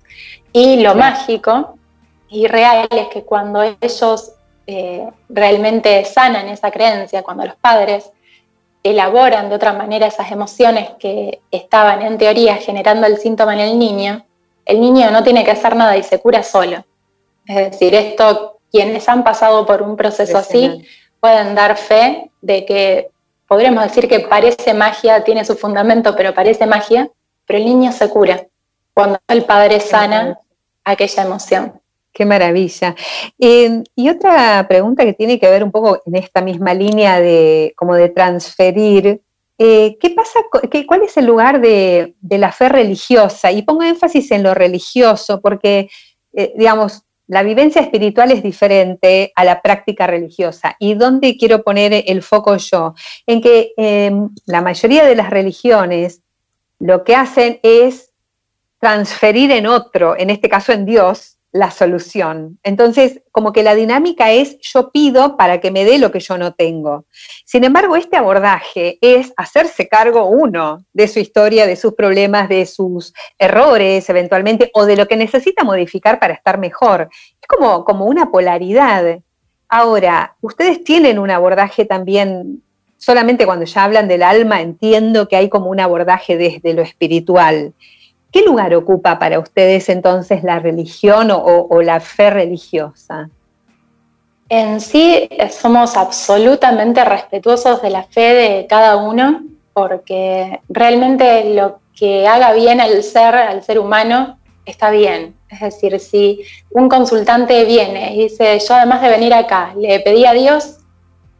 Y 0.54 0.82
lo 0.82 0.96
mágico 0.96 1.76
y 2.32 2.48
real 2.48 2.88
es 2.90 3.10
que 3.10 3.24
cuando 3.24 3.62
ellos 3.62 4.32
eh, 4.66 5.06
realmente 5.28 6.06
sanan 6.06 6.48
esa 6.48 6.72
creencia, 6.72 7.24
cuando 7.24 7.46
los 7.46 7.56
padres 7.58 8.10
elaboran 8.84 9.50
de 9.50 9.56
otra 9.56 9.74
manera 9.74 10.08
esas 10.08 10.32
emociones 10.32 10.92
que 10.98 11.42
estaban 11.52 12.02
en 12.02 12.18
teoría 12.18 12.56
generando 12.56 13.06
el 13.06 13.18
síntoma 13.18 13.54
en 13.54 13.60
el 13.60 13.78
niño, 13.78 14.26
el 14.66 14.80
niño 14.80 15.12
no 15.12 15.24
tiene 15.24 15.44
que 15.44 15.52
hacer 15.52 15.76
nada 15.76 15.98
y 15.98 16.04
se 16.04 16.20
cura 16.20 16.42
solo. 16.42 16.86
Es 17.46 17.72
decir, 17.72 17.94
esto, 17.94 18.60
quienes 18.72 19.10
han 19.10 19.26
pasado 19.26 19.66
por 19.66 19.82
un 19.82 19.98
proceso 19.98 20.38
así, 20.38 20.88
pueden 21.20 21.54
dar 21.54 21.76
fe 21.76 22.32
de 22.42 22.66
que 22.66 23.10
podríamos 23.46 23.84
decir 23.84 24.08
que 24.08 24.22
parece 24.22 24.74
magia, 24.74 25.26
tiene 25.26 25.44
su 25.44 25.58
fundamento, 25.58 26.16
pero 26.16 26.34
parece 26.34 26.66
magia, 26.66 27.10
pero 27.46 27.60
el 27.60 27.66
niño 27.66 27.92
se 27.92 28.10
cura 28.10 28.48
cuando 28.94 29.20
el 29.28 29.44
padre 29.44 29.82
sana 29.82 30.40
aquella 30.86 31.24
emoción. 31.24 31.81
Qué 32.14 32.26
maravilla. 32.26 32.96
Eh, 33.40 33.84
y 33.96 34.10
otra 34.10 34.66
pregunta 34.68 35.06
que 35.06 35.14
tiene 35.14 35.40
que 35.40 35.50
ver 35.50 35.64
un 35.64 35.72
poco 35.72 36.02
en 36.06 36.16
esta 36.16 36.42
misma 36.42 36.74
línea 36.74 37.22
de 37.22 37.74
como 37.78 37.96
de 37.96 38.10
transferir. 38.10 39.22
Eh, 39.58 39.98
¿Qué 40.00 40.10
pasa? 40.10 40.40
¿Cuál 40.88 41.04
es 41.04 41.16
el 41.18 41.26
lugar 41.26 41.62
de, 41.62 42.16
la 42.22 42.52
fe 42.52 42.68
religiosa? 42.68 43.52
Y 43.52 43.62
pongo 43.62 43.84
énfasis 43.84 44.32
en 44.32 44.44
lo 44.44 44.54
religioso, 44.54 45.40
porque, 45.40 45.90
eh, 46.34 46.54
digamos, 46.58 47.04
la 47.28 47.44
vivencia 47.44 47.82
espiritual 47.82 48.32
es 48.32 48.44
diferente 48.44 49.32
a 49.36 49.46
la 49.46 49.62
práctica 49.62 50.06
religiosa. 50.06 50.76
¿Y 50.80 50.96
dónde 50.96 51.38
quiero 51.38 51.64
poner 51.64 52.04
el 52.08 52.24
foco 52.24 52.58
yo? 52.58 52.94
En 53.26 53.40
que 53.42 53.72
em, 53.78 54.30
la 54.46 54.62
mayoría 54.62 55.06
de 55.06 55.16
las 55.16 55.30
religiones 55.30 56.22
lo 56.80 57.06
que 57.06 57.16
hacen 57.16 57.60
es 57.64 58.12
transferir 58.80 59.52
en 59.52 59.68
otro, 59.68 60.18
en 60.18 60.30
este 60.30 60.50
caso 60.50 60.74
en 60.74 60.86
Dios, 60.86 61.38
la 61.52 61.70
solución. 61.70 62.60
Entonces, 62.64 63.22
como 63.32 63.52
que 63.52 63.64
la 63.64 63.76
dinámica 63.76 64.32
es 64.32 64.58
yo 64.62 64.92
pido 64.92 65.36
para 65.36 65.60
que 65.60 65.72
me 65.72 65.84
dé 65.84 65.98
lo 65.98 66.12
que 66.12 66.22
yo 66.22 66.38
no 66.38 66.54
tengo. 66.54 67.06
Sin 67.46 67.64
embargo, 67.64 67.96
este 67.96 68.16
abordaje 68.16 68.98
es 69.02 69.34
hacerse 69.36 69.88
cargo 69.90 70.26
uno 70.28 70.86
de 70.94 71.08
su 71.08 71.20
historia, 71.20 71.68
de 71.68 71.76
sus 71.76 71.94
problemas, 71.94 72.48
de 72.48 72.66
sus 72.66 73.14
errores 73.38 74.10
eventualmente, 74.10 74.72
o 74.74 74.86
de 74.86 74.96
lo 74.96 75.08
que 75.08 75.18
necesita 75.18 75.64
modificar 75.64 76.20
para 76.20 76.34
estar 76.34 76.58
mejor. 76.58 77.10
Es 77.42 77.48
como, 77.48 77.84
como 77.84 78.06
una 78.06 78.32
polaridad. 78.32 79.20
Ahora, 79.68 80.36
ustedes 80.42 80.84
tienen 80.84 81.20
un 81.20 81.32
abordaje 81.32 81.84
también, 81.84 82.64
solamente 82.98 83.46
cuando 83.46 83.66
ya 83.66 83.84
hablan 83.84 84.08
del 84.08 84.24
alma, 84.24 84.62
entiendo 84.62 85.28
que 85.28 85.36
hay 85.36 85.50
como 85.50 85.70
un 85.70 85.82
abordaje 85.82 86.38
desde 86.38 86.74
lo 86.74 86.82
espiritual. 86.82 87.74
¿Qué 88.32 88.44
lugar 88.44 88.74
ocupa 88.76 89.20
para 89.20 89.40
ustedes 89.40 89.90
entonces 89.90 90.44
la 90.44 90.60
religión 90.60 91.30
o, 91.32 91.82
la 91.82 92.00
fe 92.00 92.30
religiosa? 92.30 93.30
En 94.48 94.80
sí 94.80 95.28
eh, 95.30 95.50
somos 95.50 95.98
absolutamente 95.98 97.04
respetuosos 97.04 97.82
de 97.82 97.90
la 97.90 98.04
fe 98.04 98.34
de 98.34 98.68
cada 98.68 98.98
uno 98.98 99.44
porque 99.74 100.62
realmente 100.70 101.54
lo 101.54 101.80
que 101.96 102.28
haga 102.28 102.54
bien 102.54 102.80
al 102.80 103.04
ser, 103.04 103.36
al 103.36 103.64
ser 103.64 103.80
humano, 103.80 104.38
está 104.66 104.92
bien. 104.92 105.36
Es 105.50 105.60
decir, 105.60 106.00
si 106.00 106.42
un 106.72 106.88
consultante 106.88 107.66
viene 107.66 108.16
y 108.16 108.24
dice, 108.24 108.60
yo 108.60 108.76
además 108.76 109.02
de 109.02 109.10
venir 109.10 109.34
acá, 109.34 109.74
le 109.78 110.00
pedí 110.00 110.26
a 110.26 110.34
Dios, 110.34 110.78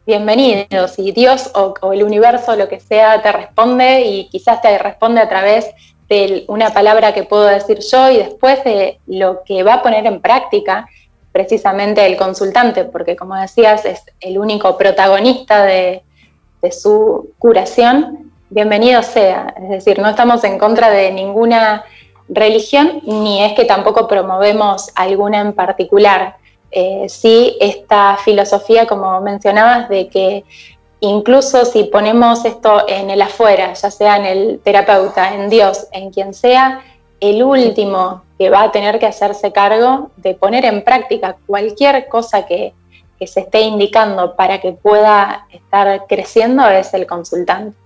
bienvenido. 0.06 0.88
Si 0.88 1.12
Dios 1.12 1.50
o, 1.54 1.74
o 1.80 1.92
el 1.92 2.02
universo, 2.02 2.56
lo 2.56 2.68
que 2.68 2.80
sea, 2.80 3.22
te 3.22 3.32
responde 3.32 4.02
y 4.02 4.28
quizás 4.28 4.60
te 4.60 4.76
responde 4.78 5.20
a 5.20 5.28
través 5.28 5.66
de 6.12 6.44
una 6.48 6.74
palabra 6.74 7.14
que 7.14 7.22
puedo 7.22 7.44
decir 7.44 7.78
yo 7.78 8.10
y 8.10 8.18
después 8.18 8.62
de 8.64 8.98
lo 9.06 9.42
que 9.44 9.62
va 9.62 9.74
a 9.74 9.82
poner 9.82 10.04
en 10.04 10.20
práctica 10.20 10.86
precisamente 11.32 12.04
el 12.04 12.18
consultante, 12.18 12.84
porque 12.84 13.16
como 13.16 13.34
decías 13.34 13.86
es 13.86 14.02
el 14.20 14.36
único 14.36 14.76
protagonista 14.76 15.64
de, 15.64 16.02
su 16.70 17.30
curación, 17.38 18.30
bienvenido 18.50 19.02
sea. 19.02 19.54
Es 19.60 19.70
decir, 19.70 19.98
no 19.98 20.10
estamos 20.10 20.44
en 20.44 20.58
contra 20.58 20.90
de 20.90 21.10
ninguna 21.10 21.82
religión, 22.28 23.00
ni 23.04 23.42
es 23.42 23.54
que 23.54 23.64
tampoco 23.64 24.06
promovemos 24.06 24.90
alguna 24.94 25.40
en 25.40 25.54
particular. 25.54 26.36
Eh, 26.70 27.06
sí, 27.08 27.56
esta 27.58 28.18
filosofía, 28.18 28.86
como 28.86 29.20
mencionabas, 29.22 29.88
de 29.88 30.08
que 30.08 30.44
incluso 31.02 31.64
si 31.64 31.84
ponemos 31.84 32.44
esto 32.44 32.84
en 32.88 33.10
el 33.10 33.20
afuera, 33.20 33.74
ya 33.74 33.90
sea 33.90 34.16
en 34.16 34.24
el 34.24 34.60
terapeuta, 34.60 35.34
en 35.34 35.50
Dios, 35.50 35.88
en 35.92 36.10
quien 36.10 36.32
sea, 36.32 36.80
el 37.20 37.42
último 37.42 38.22
que 38.38 38.50
va 38.50 38.62
a 38.62 38.72
tener 38.72 38.98
que 38.98 39.06
hacerse 39.06 39.52
cargo 39.52 40.10
de 40.16 40.34
poner 40.34 40.64
en 40.64 40.82
práctica 40.82 41.36
cualquier 41.46 42.08
cosa 42.08 42.46
que, 42.46 42.72
se 43.24 43.38
esté 43.38 43.60
indicando 43.60 44.34
para 44.34 44.60
que 44.60 44.72
pueda 44.72 45.46
estar 45.52 46.06
creciendo 46.08 46.68
es 46.68 46.92
el 46.92 47.06
consultante. 47.06 47.76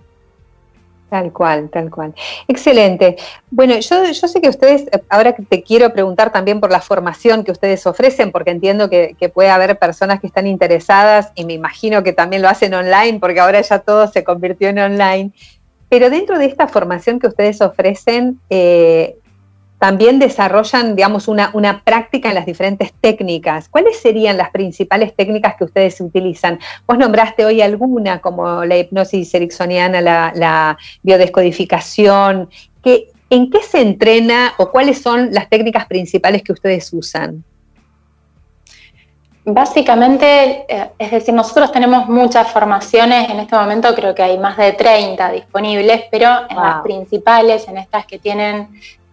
Tal 1.09 1.31
cual, 1.31 1.69
tal 1.69 1.89
cual. 1.89 2.13
Excelente. 2.49 3.15
Bueno, 3.49 3.79
yo, 3.79 4.03
yo 4.03 4.27
sé 4.27 4.41
que 4.41 4.49
ustedes, 4.49 4.81
eh, 4.91 5.01
ahora 5.07 5.33
que 5.33 5.43
te 5.43 5.63
quiero 5.63 5.93
preguntar 5.93 6.33
también 6.33 6.59
por 6.59 6.69
la 6.69 6.81
formación 6.81 7.45
que 7.45 7.53
ustedes 7.53 7.87
ofrecen, 7.87 8.33
porque 8.33 8.51
entiendo 8.51 8.89
que, 8.89 9.15
puede 9.33 9.49
haber 9.49 9.79
personas 9.79 10.19
que 10.19 10.27
están 10.27 10.47
interesadas 10.47 11.31
y 11.35 11.45
me 11.45 11.53
imagino 11.53 12.03
que 12.03 12.11
también 12.11 12.41
lo 12.41 12.49
hacen 12.49 12.73
online, 12.73 13.19
porque 13.19 13.39
ahora 13.39 13.61
ya 13.61 13.79
todo 13.79 14.07
se 14.07 14.25
convirtió 14.25 14.67
en 14.67 14.79
online. 14.79 15.31
Pero 15.87 16.09
dentro 16.09 16.37
de 16.37 16.45
esta 16.45 16.67
formación 16.67 17.19
que 17.19 17.27
ustedes 17.27 17.61
ofrecen, 17.61 18.41
eh, 18.49 19.15
también 19.79 20.17
desarrollan, 20.17 20.95
digamos, 20.95 21.27
una, 21.27 21.81
práctica 21.83 22.29
en 22.29 22.35
las 22.35 22.45
diferentes 22.45 22.93
técnicas. 22.99 23.69
¿Cuáles 23.69 23.97
serían 23.99 24.37
las 24.37 24.49
principales 24.49 25.15
técnicas 25.15 25.55
que 25.55 25.65
ustedes 25.65 26.01
utilizan? 26.01 26.59
Vos 26.87 26.97
nombraste 26.97 27.45
hoy 27.45 27.61
alguna, 27.61 28.19
como 28.19 28.65
la 28.65 28.77
hipnosis 28.77 29.33
ericksoniana, 29.33 30.01
la, 30.01 30.77
biodescodificación. 31.03 32.49
¿En 33.29 33.51
qué 33.51 33.61
se 33.61 33.81
entrena 33.81 34.53
o 34.57 34.71
cuáles 34.71 35.01
son 35.01 35.31
las 35.31 35.49
técnicas 35.49 35.85
principales 35.85 36.41
que 36.43 36.53
ustedes 36.53 36.91
usan? 36.93 37.43
Básicamente, 39.49 40.65
eh, 40.67 40.89
es 40.99 41.11
decir, 41.11 41.33
nosotros 41.33 41.71
tenemos 41.71 42.09
muchas 42.09 42.51
formaciones, 42.51 43.29
en 43.29 43.39
este 43.39 43.55
momento 43.55 43.95
creo 43.95 44.13
que 44.13 44.21
hay 44.21 44.37
más 44.37 44.57
de 44.57 44.73
30 44.73 45.31
disponibles, 45.31 46.03
pero 46.11 46.29
en 46.49 46.57
las 46.57 46.81
principales, 46.81 47.65
en 47.69 47.77
estas 47.77 48.05
que 48.05 48.19
tienen 48.19 48.67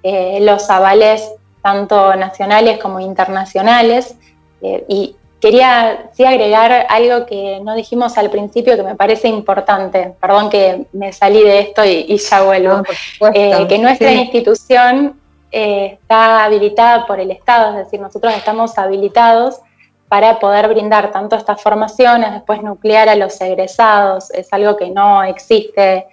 eh, 0.04 0.38
los 0.42 0.68
avales 0.68 1.32
tanto 1.62 2.14
nacionales 2.14 2.78
como 2.78 3.00
internacionales. 3.00 4.14
Eh, 4.60 4.84
y 4.86 5.16
quería 5.40 6.10
sí 6.12 6.26
agregar 6.26 6.86
algo 6.90 7.24
que 7.24 7.58
no 7.64 7.74
dijimos 7.74 8.18
al 8.18 8.28
principio 8.28 8.76
que 8.76 8.82
me 8.82 8.96
parece 8.96 9.28
importante. 9.28 10.12
Perdón 10.20 10.50
que 10.50 10.84
me 10.92 11.10
salí 11.12 11.42
de 11.42 11.60
esto 11.60 11.82
y, 11.84 12.18
ya 12.18 12.42
vuelvo. 12.42 12.82
Eh, 13.32 13.66
que 13.66 13.78
nuestra 13.78 14.12
institución 14.12 15.18
está 15.50 16.44
habilitada 16.44 17.06
por 17.06 17.18
el 17.20 17.30
Estado, 17.30 17.70
es 17.70 17.84
decir, 17.84 18.00
nosotros 18.00 18.34
estamos 18.34 18.76
habilitados 18.76 19.60
para 20.08 20.38
poder 20.38 20.68
brindar 20.68 21.12
tanto 21.12 21.36
estas 21.36 21.62
formaciones, 21.62 22.32
después 22.32 22.62
nuclear 22.62 23.08
a 23.08 23.14
los 23.14 23.40
egresados, 23.40 24.30
es 24.32 24.52
algo 24.52 24.76
que 24.76 24.90
no 24.90 25.22
existe 25.22 26.06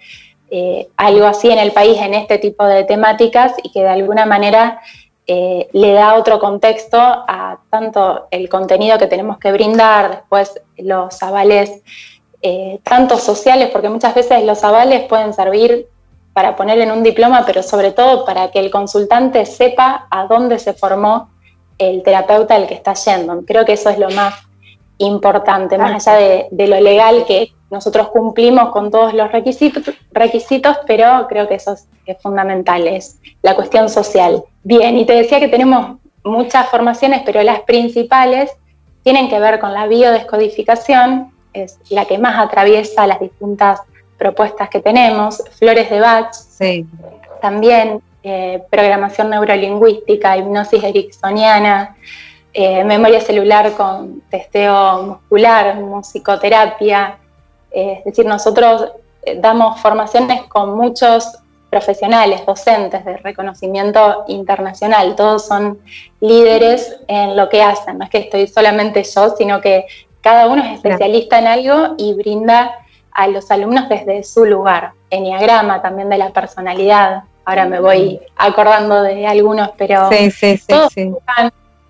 eh, 0.54 0.90
algo 0.98 1.24
así 1.24 1.50
en 1.50 1.58
el 1.58 1.72
país 1.72 1.96
en 1.98 2.12
este 2.12 2.36
tipo 2.36 2.66
de 2.66 2.84
temáticas 2.84 3.54
y 3.62 3.72
que 3.72 3.80
de 3.80 3.88
alguna 3.88 4.26
manera 4.26 4.82
eh, 5.26 5.66
le 5.72 5.94
da 5.94 6.14
otro 6.16 6.38
contexto 6.38 6.98
a 6.98 7.58
tanto 7.70 8.26
el 8.30 8.50
contenido 8.50 8.98
que 8.98 9.06
tenemos 9.06 9.38
que 9.38 9.50
brindar, 9.50 10.10
después 10.10 10.60
los 10.76 11.22
avales, 11.22 11.80
eh, 12.42 12.80
tanto 12.82 13.16
sociales, 13.16 13.70
porque 13.72 13.88
muchas 13.88 14.14
veces 14.14 14.44
los 14.44 14.62
avales 14.62 15.04
pueden 15.04 15.32
servir 15.32 15.88
para 16.34 16.54
poner 16.54 16.78
en 16.80 16.90
un 16.90 17.02
diploma, 17.02 17.44
pero 17.46 17.62
sobre 17.62 17.92
todo 17.92 18.26
para 18.26 18.50
que 18.50 18.58
el 18.58 18.70
consultante 18.70 19.46
sepa 19.46 20.06
a 20.10 20.26
dónde 20.26 20.58
se 20.58 20.74
formó 20.74 21.30
el 21.78 22.02
terapeuta 22.02 22.56
al 22.56 22.66
que 22.66 22.74
está 22.74 22.92
yendo. 22.92 23.42
Creo 23.46 23.64
que 23.64 23.72
eso 23.72 23.88
es 23.88 23.98
lo 23.98 24.10
más 24.10 24.34
importante, 24.98 25.78
más 25.78 26.06
allá 26.06 26.46
de, 26.50 26.66
lo 26.66 26.80
legal 26.80 27.24
que 27.26 27.52
nosotros 27.70 28.08
cumplimos 28.08 28.70
con 28.70 28.90
todos 28.90 29.14
los 29.14 29.32
requisitos, 29.32 29.82
requisitos 30.12 30.76
pero 30.86 31.26
creo 31.28 31.48
que 31.48 31.54
eso 31.54 31.72
es, 31.72 31.88
fundamental, 32.20 32.86
es 32.86 33.18
la 33.42 33.54
cuestión 33.54 33.88
social. 33.88 34.44
Bien, 34.62 34.96
y 34.96 35.04
te 35.04 35.14
decía 35.14 35.40
que 35.40 35.48
tenemos 35.48 35.98
muchas 36.24 36.68
formaciones, 36.68 37.22
pero 37.24 37.42
las 37.42 37.60
principales 37.60 38.50
tienen 39.02 39.28
que 39.28 39.38
ver 39.38 39.58
con 39.58 39.72
la 39.72 39.86
biodescodificación, 39.86 41.32
es 41.52 41.78
la 41.90 42.04
que 42.04 42.18
más 42.18 42.38
atraviesa 42.38 43.06
las 43.06 43.20
distintas 43.20 43.80
propuestas 44.18 44.68
que 44.68 44.80
tenemos, 44.80 45.42
flores 45.58 45.90
de 45.90 46.00
Bach, 46.00 46.32
también 47.40 48.00
eh, 48.22 48.62
programación 48.70 49.30
neurolingüística, 49.30 50.36
hipnosis 50.36 50.84
ericksoniana, 50.84 51.96
eh, 52.54 52.84
memoria 52.84 53.20
celular 53.20 53.72
con 53.72 54.20
testeo 54.30 55.02
muscular, 55.02 55.76
musicoterapia. 55.76 57.18
Eh, 57.70 57.94
es 57.98 58.04
decir, 58.04 58.26
nosotros 58.26 58.92
eh, 59.22 59.38
damos 59.40 59.80
formaciones 59.80 60.42
con 60.44 60.76
muchos 60.76 61.38
profesionales, 61.70 62.44
docentes 62.44 63.04
de 63.06 63.16
reconocimiento 63.16 64.24
internacional. 64.28 65.16
Todos 65.16 65.46
son 65.46 65.78
líderes 66.20 66.98
en 67.08 67.34
lo 67.36 67.48
que 67.48 67.62
hacen. 67.62 67.96
No 67.96 68.04
es 68.04 68.10
que 68.10 68.18
estoy 68.18 68.46
solamente 68.46 69.02
yo, 69.02 69.34
sino 69.36 69.62
que 69.62 69.86
cada 70.20 70.46
uno 70.48 70.62
es 70.62 70.74
especialista 70.74 71.38
en 71.38 71.46
algo 71.46 71.94
y 71.96 72.12
brinda 72.12 72.78
a 73.12 73.28
los 73.28 73.50
alumnos 73.50 73.88
desde 73.88 74.22
su 74.24 74.44
lugar. 74.44 74.92
Enneagrama 75.08 75.80
también 75.80 76.10
de 76.10 76.18
la 76.18 76.30
personalidad. 76.30 77.22
Ahora 77.46 77.64
me 77.64 77.80
voy 77.80 78.20
acordando 78.36 79.02
de 79.02 79.26
algunos, 79.26 79.70
pero 79.78 80.10
sí, 80.10 80.30
sí, 80.30 80.58
sí, 80.58 81.12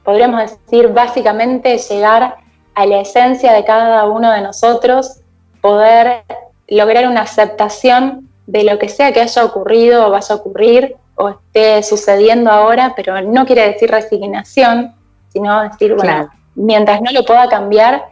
podríamos 0.05 0.41
decir, 0.41 0.89
básicamente 0.89 1.79
llegar 1.79 2.37
a 2.75 2.87
la 2.87 3.01
esencia 3.01 3.53
de 3.53 3.65
cada 3.65 4.07
uno 4.07 4.33
de 4.33 4.41
nosotros, 4.41 5.21
poder 5.61 6.25
lograr 6.69 7.07
una 7.07 7.23
aceptación 7.23 8.29
de 8.47 8.65
lo 8.65 8.79
que 8.79 8.89
sea 8.89 9.13
que 9.13 9.21
haya 9.21 9.45
ocurrido 9.45 10.07
o 10.07 10.11
vaya 10.11 10.35
a 10.35 10.39
ocurrir 10.39 10.97
o 11.15 11.29
esté 11.29 11.83
sucediendo 11.83 12.51
ahora, 12.51 12.95
pero 12.97 13.21
no 13.23 13.47
quiere 13.47 13.67
decir 13.69 13.91
resignación, 13.91 14.95
sino 15.29 15.63
decir, 15.63 15.95
bueno, 15.95 16.31
mientras 16.55 17.01
no 17.01 17.13
lo 17.13 17.25
pueda 17.25 17.49
cambiar, 17.49 18.07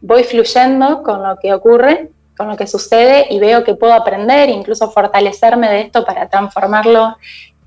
voy 0.00 0.24
fluyendo 0.24 1.02
con 1.02 1.22
lo 1.22 1.36
que 1.38 1.54
ocurre, 1.54 2.10
con 2.36 2.48
lo 2.48 2.56
que 2.56 2.66
sucede 2.66 3.26
y 3.30 3.38
veo 3.38 3.64
que 3.64 3.74
puedo 3.74 3.94
aprender, 3.94 4.48
incluso 4.48 4.90
fortalecerme 4.90 5.68
de 5.68 5.80
esto 5.82 6.04
para 6.04 6.28
transformarlo 6.28 7.16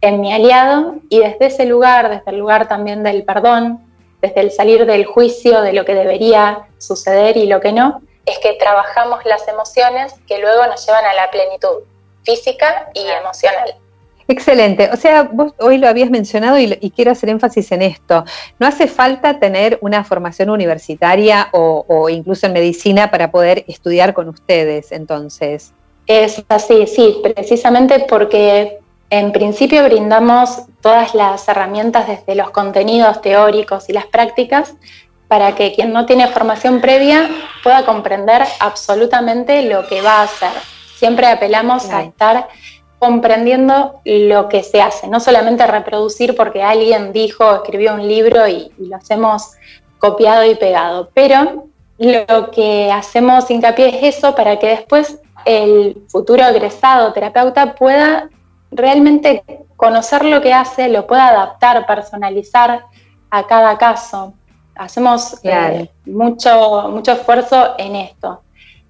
en 0.01 0.21
mi 0.21 0.33
aliado 0.33 0.95
y 1.09 1.19
desde 1.19 1.47
ese 1.47 1.65
lugar, 1.65 2.09
desde 2.09 2.31
el 2.31 2.37
lugar 2.37 2.67
también 2.67 3.03
del 3.03 3.23
perdón, 3.23 3.79
desde 4.21 4.41
el 4.41 4.51
salir 4.51 4.85
del 4.85 5.05
juicio 5.05 5.61
de 5.61 5.73
lo 5.73 5.85
que 5.85 5.93
debería 5.93 6.67
suceder 6.77 7.37
y 7.37 7.47
lo 7.47 7.59
que 7.59 7.71
no, 7.71 8.01
es 8.25 8.37
que 8.39 8.53
trabajamos 8.53 9.25
las 9.25 9.47
emociones 9.47 10.13
que 10.27 10.39
luego 10.39 10.65
nos 10.67 10.85
llevan 10.85 11.05
a 11.05 11.13
la 11.13 11.29
plenitud 11.31 11.83
física 12.23 12.89
y 12.93 13.01
emocional. 13.07 13.75
Excelente. 14.27 14.91
O 14.93 14.95
sea, 14.95 15.23
vos 15.23 15.53
hoy 15.59 15.79
lo 15.79 15.87
habías 15.87 16.11
mencionado 16.11 16.59
y, 16.59 16.91
quiero 16.95 17.11
hacer 17.11 17.29
énfasis 17.29 17.71
en 17.71 17.81
esto. 17.81 18.23
No 18.59 18.67
hace 18.67 18.85
falta 18.85 19.39
tener 19.39 19.79
una 19.81 20.03
formación 20.03 20.51
universitaria 20.51 21.49
o, 21.51 21.83
o, 21.87 22.09
incluso 22.09 22.45
en 22.45 22.53
medicina 22.53 23.09
para 23.09 23.31
poder 23.31 23.65
estudiar 23.67 24.13
con 24.13 24.29
ustedes, 24.29 24.91
entonces. 24.91 25.73
Es 26.05 26.43
así, 26.47 26.85
sí, 26.85 27.19
precisamente 27.23 28.05
porque 28.07 28.78
en 29.09 29.31
principio 29.31 29.83
brindamos 29.83 30.63
todas 30.81 31.15
las 31.15 31.47
herramientas 31.47 32.07
desde 32.07 32.35
los 32.35 32.51
contenidos 32.51 33.21
teóricos 33.21 33.89
y 33.89 33.93
las 33.93 34.05
prácticas 34.05 34.75
para 35.27 35.55
que 35.55 35.73
quien 35.73 35.93
no 35.93 36.05
tiene 36.05 36.27
formación 36.27 36.81
previa 36.81 37.29
pueda 37.63 37.85
comprender 37.85 38.43
absolutamente 38.59 39.63
lo 39.63 39.87
que 39.87 40.01
va 40.01 40.17
a 40.17 40.23
hacer. 40.23 40.51
Siempre 40.95 41.27
apelamos 41.27 41.89
a 41.89 42.03
estar 42.03 42.47
comprendiendo 42.97 44.01
lo 44.03 44.49
que 44.49 44.63
se 44.63 44.81
hace, 44.81 45.07
no 45.07 45.19
solamente 45.19 45.65
reproducir 45.65 46.35
porque 46.35 46.61
alguien 46.61 47.13
dijo, 47.13 47.55
escribió 47.55 47.93
un 47.93 48.07
libro 48.07 48.47
y, 48.47 48.71
y 48.77 48.87
lo 48.87 48.97
hacemos 48.97 49.51
copiado 49.99 50.43
y 50.45 50.55
pegado, 50.55 51.09
pero 51.13 51.67
lo 51.97 52.51
que 52.51 52.91
hacemos 52.91 53.49
hincapié 53.49 53.89
es 53.89 54.17
eso 54.17 54.35
para 54.35 54.57
que 54.59 54.67
después 54.67 55.19
el 55.45 56.01
futuro 56.09 56.43
egresado 56.43 57.13
terapeuta 57.13 57.75
pueda 57.75 58.29
realmente 58.71 59.43
conocer 59.75 60.25
lo 60.25 60.41
que 60.41 60.53
hace, 60.53 60.89
lo 60.89 61.07
pueda 61.07 61.29
adaptar, 61.29 61.85
personalizar 61.85 62.85
a 63.29 63.47
cada 63.47 63.77
caso. 63.77 64.33
Hacemos 64.75 65.39
eh, 65.43 65.89
mucho, 66.05 66.89
mucho 66.89 67.13
esfuerzo 67.13 67.75
en 67.77 67.95
esto. 67.95 68.41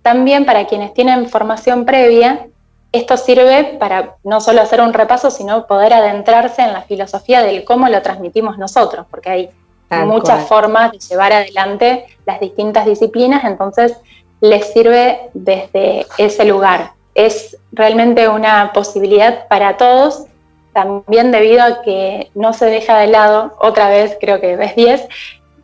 También 0.02 0.46
para 0.46 0.66
quienes 0.66 0.94
tienen 0.94 1.30
formación 1.30 1.86
previa, 1.86 2.48
esto 2.92 3.18
sirve 3.18 3.76
para 3.80 4.16
no 4.24 4.42
solo 4.42 4.62
hacer 4.62 4.82
un 4.82 4.94
repaso, 4.94 5.30
sino 5.30 5.68
poder 5.68 5.94
adentrarse 5.94 6.64
en 6.64 6.74
la 6.74 6.82
filosofía 6.82 7.44
del 7.44 7.64
cómo 7.64 7.88
lo 7.88 8.02
transmitimos 8.02 8.58
nosotros, 8.58 9.06
porque 9.10 9.30
hay 9.30 9.50
muchas 10.06 10.48
formas 10.48 10.92
de 10.92 11.00
llevar 11.00 11.34
adelante 11.34 12.06
las 12.26 12.40
distintas 12.40 12.86
disciplinas, 12.86 13.44
entonces 13.44 13.98
les 14.42 14.72
sirve 14.72 15.30
desde 15.34 16.06
ese 16.18 16.46
lugar 16.46 16.94
es 17.26 17.58
realmente 17.72 18.30
una 18.30 18.72
posibilidad 18.74 19.48
para 19.48 19.78
todos, 19.78 20.26
también 20.74 21.32
debido 21.32 21.64
a 21.64 21.82
que 21.82 22.32
no 22.34 22.54
se 22.54 22.66
deja 22.66 22.98
de 22.98 23.08
lado, 23.08 23.56
otra 23.60 23.90
vez 23.90 24.18
creo 24.22 24.40
que 24.40 24.56
ves 24.56 24.76
10, 24.76 25.08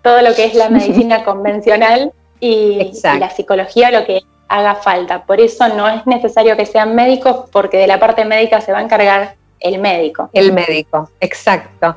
todo 0.01 0.21
lo 0.21 0.35
que 0.35 0.45
es 0.45 0.53
la 0.53 0.69
medicina 0.77 1.23
convencional 1.23 2.11
y, 2.39 2.91
la 3.03 3.29
psicología, 3.29 3.91
lo 3.91 4.05
que 4.05 4.23
haga 4.49 4.75
falta. 4.75 5.23
Por 5.25 5.39
eso 5.39 5.67
no 5.69 5.87
es 5.87 6.05
necesario 6.05 6.57
que 6.57 6.65
sean 6.65 6.93
médicos, 6.93 7.49
porque 7.51 7.77
de 7.77 7.87
la 7.87 7.99
parte 7.99 8.25
médica 8.25 8.59
se 8.59 8.71
va 8.71 8.79
a 8.79 8.83
encargar 8.83 9.35
el 9.61 9.79
médico. 9.79 10.29
El 10.33 10.51
médico, 10.51 11.09
exacto. 11.21 11.95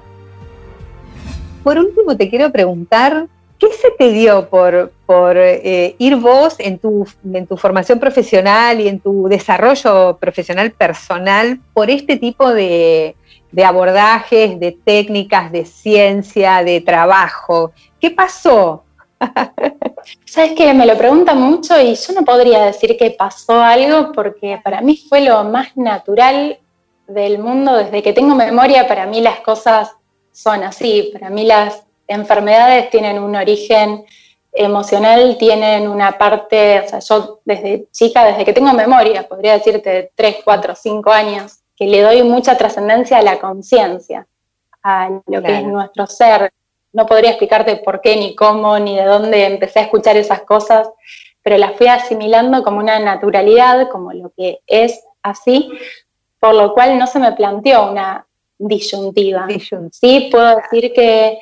Por 1.65 1.79
último, 1.79 2.17
te 2.17 2.31
quiero 2.31 2.53
preguntar 2.53 3.27
¿Qué 3.59 3.73
se 3.73 3.91
te 3.91 4.13
dio 4.13 4.49
por, 4.49 4.93
eh, 5.37 5.97
ir 5.99 6.17
vos 6.17 6.55
en 6.61 6.79
tu, 6.79 7.05
en 7.33 7.47
tu 7.47 7.57
formación 7.57 7.99
profesional 7.99 8.81
y 8.81 8.87
en 8.87 9.01
tu 9.01 9.27
desarrollo 9.27 10.17
profesional 10.19 10.71
personal 10.71 11.59
por 11.75 11.91
este 11.91 12.17
tipo 12.17 12.53
de, 12.53 13.17
abordajes, 13.65 14.61
de 14.61 14.73
técnicas, 14.73 15.51
de 15.51 15.65
ciencia, 15.65 16.63
de 16.63 16.81
trabajo? 16.83 17.73
¿Qué 18.01 18.13
pasó? 18.13 18.85
Sabes 20.25 20.53
que 20.53 20.73
me 20.73 20.87
lo 20.87 20.97
preguntan 20.97 21.41
mucho 21.41 21.81
y 21.81 21.97
yo 21.97 22.13
no 22.13 22.25
podría 22.25 22.65
decir 22.65 22.97
que 22.97 23.11
pasó 23.11 23.61
algo 23.61 24.13
porque 24.13 24.61
para 24.63 24.81
mí 24.83 25.03
fue 25.09 25.23
lo 25.23 25.43
más 25.43 25.77
natural 25.77 26.61
del 27.09 27.41
mundo. 27.41 27.77
Desde 27.77 28.05
que 28.05 28.13
tengo 28.13 28.37
memoria, 28.37 28.87
para 28.87 29.07
mí 29.07 29.21
las 29.21 29.41
cosas 29.41 29.91
son 30.31 30.63
así. 30.63 31.11
Para 31.13 31.29
mí 31.29 31.45
las 31.45 31.88
enfermedades 32.09 32.91
tienen 32.91 33.19
un 33.23 33.37
origen 33.37 34.05
emocional, 34.53 35.37
tienen 35.39 35.87
una 35.87 36.19
parte, 36.19 36.81
o 36.81 36.89
sea, 36.89 36.99
yo 36.99 37.41
desde 37.45 37.87
chica, 37.93 38.25
desde 38.25 38.45
que 38.45 38.53
tengo 38.53 38.73
memoria, 38.73 39.29
podría 39.29 39.53
decirte 39.53 40.11
3, 40.15 40.39
4, 40.45 40.75
5 40.75 41.11
años, 41.13 41.59
que 41.77 41.87
le 41.87 42.03
doy 42.03 42.23
mucha 42.23 42.57
trascendencia 42.57 43.19
a 43.19 43.23
la 43.23 43.39
conciencia, 43.39 44.27
a 44.83 45.11
lo 45.27 45.43
que 45.43 45.59
es 45.59 45.65
nuestro 45.65 46.07
ser. 46.07 46.51
No 46.93 47.07
podría 47.07 47.31
explicarte 47.31 47.77
por 47.77 48.01
qué, 48.01 48.17
ni 48.17 48.35
cómo, 48.35 48.79
ni 48.79 48.97
de 48.97 49.05
dónde 49.05 49.45
empecé 49.45 49.81
a 49.81 49.83
escuchar 49.83 50.17
esas 50.17 50.43
cosas, 50.43 50.89
pero 51.43 51.57
las 51.59 51.77
fui 51.77 51.87
asimilando 51.87 52.65
como 52.65 52.79
una 52.79 52.99
naturalidad, 52.99 53.89
como 53.91 54.13
lo 54.13 54.33
que 54.37 54.61
es 54.67 55.05
así, 55.23 55.71
por 56.41 56.55
lo 56.55 56.73
cual 56.75 56.99
no 56.99 57.07
se 57.07 57.19
me 57.19 57.33
planteó 57.33 57.91
una 57.91 58.27
disyuntiva. 58.59 59.47
Sí, 59.93 60.29
puedo 60.33 60.57
decir 60.57 60.93
que 60.93 61.39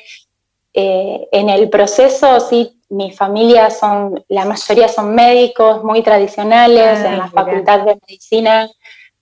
eh, 0.79 1.29
en 1.33 1.49
el 1.49 1.71
proceso, 1.71 2.39
sí, 2.39 2.83
mi 2.91 3.11
familia 3.11 3.71
son, 3.71 4.23
la 4.29 4.45
mayoría 4.45 4.89
son 4.89 5.15
médicos 5.15 5.83
muy 5.83 6.03
tradicionales, 6.03 6.99
ah, 6.99 7.09
en 7.09 7.19
la 7.19 7.29
facultad 7.29 7.81
de 7.81 7.99
medicina, 8.07 8.69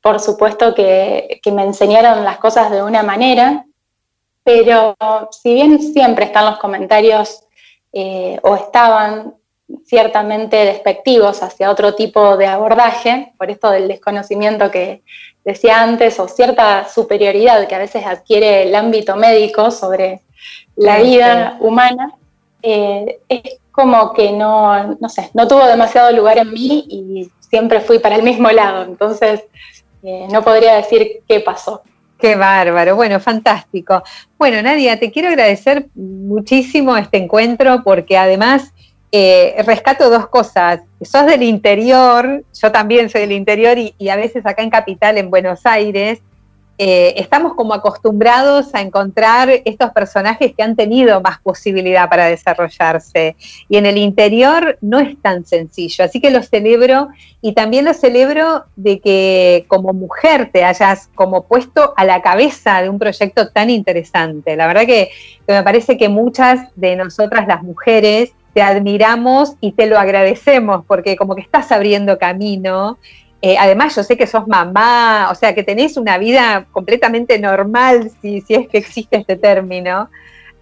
por 0.00 0.18
supuesto 0.18 0.74
que, 0.74 1.40
me 1.52 1.62
enseñaron 1.62 2.24
las 2.24 2.38
cosas 2.38 2.72
de 2.72 2.82
una 2.82 3.04
manera, 3.04 3.64
pero 4.42 4.96
si 5.30 5.54
bien 5.54 5.80
siempre 5.80 6.24
están 6.24 6.46
los 6.46 6.58
comentarios 6.58 7.44
eh, 7.92 8.36
o 8.42 8.56
estaban 8.56 9.34
ciertamente 9.84 10.56
despectivos 10.56 11.40
hacia 11.40 11.70
otro 11.70 11.94
tipo 11.94 12.36
de 12.36 12.48
abordaje, 12.48 13.32
por 13.38 13.48
esto 13.48 13.70
del 13.70 13.86
desconocimiento 13.86 14.72
que 14.72 15.04
decía 15.44 15.84
antes, 15.84 16.18
o 16.18 16.26
cierta 16.26 16.88
superioridad 16.88 17.68
que 17.68 17.76
a 17.76 17.78
veces 17.78 18.04
adquiere 18.04 18.64
el 18.64 18.74
ámbito 18.74 19.14
médico 19.14 19.70
sobre 19.70 20.23
la 20.76 21.00
vida 21.00 21.56
humana, 21.60 22.12
eh, 22.62 23.18
es 23.28 23.58
como 23.70 24.12
que 24.12 24.32
no, 24.32 24.96
no 25.00 25.08
sé, 25.08 25.30
no 25.34 25.48
tuvo 25.48 25.66
demasiado 25.66 26.12
lugar 26.12 26.38
en 26.38 26.52
mí 26.52 26.86
y 26.88 27.30
siempre 27.40 27.80
fui 27.80 27.98
para 27.98 28.16
el 28.16 28.22
mismo 28.22 28.50
lado, 28.50 28.84
entonces 28.84 29.44
eh, 30.02 30.26
no 30.30 30.42
podría 30.42 30.74
decir 30.74 31.22
qué 31.28 31.40
pasó. 31.40 31.82
Qué 32.18 32.36
bárbaro, 32.36 32.96
bueno, 32.96 33.20
fantástico. 33.20 34.02
Bueno, 34.38 34.62
Nadia, 34.62 34.98
te 34.98 35.10
quiero 35.10 35.28
agradecer 35.28 35.88
muchísimo 35.94 36.96
este 36.96 37.18
encuentro 37.18 37.82
porque 37.84 38.16
además 38.16 38.72
eh, 39.12 39.54
rescato 39.66 40.08
dos 40.08 40.28
cosas. 40.28 40.80
Sos 41.00 41.26
del 41.26 41.42
interior, 41.42 42.44
yo 42.60 42.72
también 42.72 43.10
soy 43.10 43.22
del 43.22 43.32
interior 43.32 43.78
y, 43.78 43.94
y 43.98 44.08
a 44.08 44.16
veces 44.16 44.46
acá 44.46 44.62
en 44.62 44.70
Capital, 44.70 45.18
en 45.18 45.30
Buenos 45.30 45.66
Aires, 45.66 46.20
eh, 46.76 47.14
estamos 47.16 47.54
como 47.54 47.72
acostumbrados 47.72 48.74
a 48.74 48.80
encontrar 48.80 49.48
estos 49.64 49.90
personajes 49.92 50.52
que 50.56 50.62
han 50.62 50.74
tenido 50.74 51.20
más 51.20 51.38
posibilidad 51.38 52.08
para 52.08 52.26
desarrollarse. 52.26 53.36
Y 53.68 53.76
en 53.76 53.86
el 53.86 53.96
interior 53.96 54.76
no 54.80 54.98
es 54.98 55.20
tan 55.22 55.44
sencillo. 55.44 56.04
Así 56.04 56.20
que 56.20 56.30
lo 56.30 56.42
celebro 56.42 57.08
y 57.40 57.52
también 57.52 57.84
lo 57.84 57.94
celebro 57.94 58.64
de 58.74 58.98
que 58.98 59.66
como 59.68 59.92
mujer 59.92 60.50
te 60.52 60.64
hayas 60.64 61.08
como 61.14 61.44
puesto 61.46 61.94
a 61.96 62.04
la 62.04 62.22
cabeza 62.22 62.82
de 62.82 62.88
un 62.88 62.98
proyecto 62.98 63.50
tan 63.50 63.70
interesante. 63.70 64.56
La 64.56 64.66
verdad 64.66 64.86
que, 64.86 65.10
que 65.46 65.52
me 65.52 65.62
parece 65.62 65.96
que 65.96 66.08
muchas 66.08 66.74
de 66.74 66.96
nosotras 66.96 67.46
las 67.46 67.62
mujeres 67.62 68.32
te 68.54 68.62
admiramos 68.62 69.54
y 69.60 69.72
te 69.72 69.86
lo 69.86 69.98
agradecemos 69.98 70.84
porque 70.86 71.16
como 71.16 71.34
que 71.34 71.42
estás 71.42 71.70
abriendo 71.72 72.18
camino 72.18 72.98
eh, 73.46 73.56
además, 73.58 73.94
yo 73.94 74.02
sé 74.02 74.16
que 74.16 74.26
sos 74.26 74.48
mamá, 74.48 75.28
o 75.30 75.34
sea, 75.34 75.54
que 75.54 75.62
tenés 75.62 75.98
una 75.98 76.16
vida 76.16 76.66
completamente 76.72 77.38
normal, 77.38 78.10
si, 78.22 78.42
es 78.48 78.68
que 78.68 78.78
existe 78.78 79.18
este 79.18 79.36
término. 79.36 80.08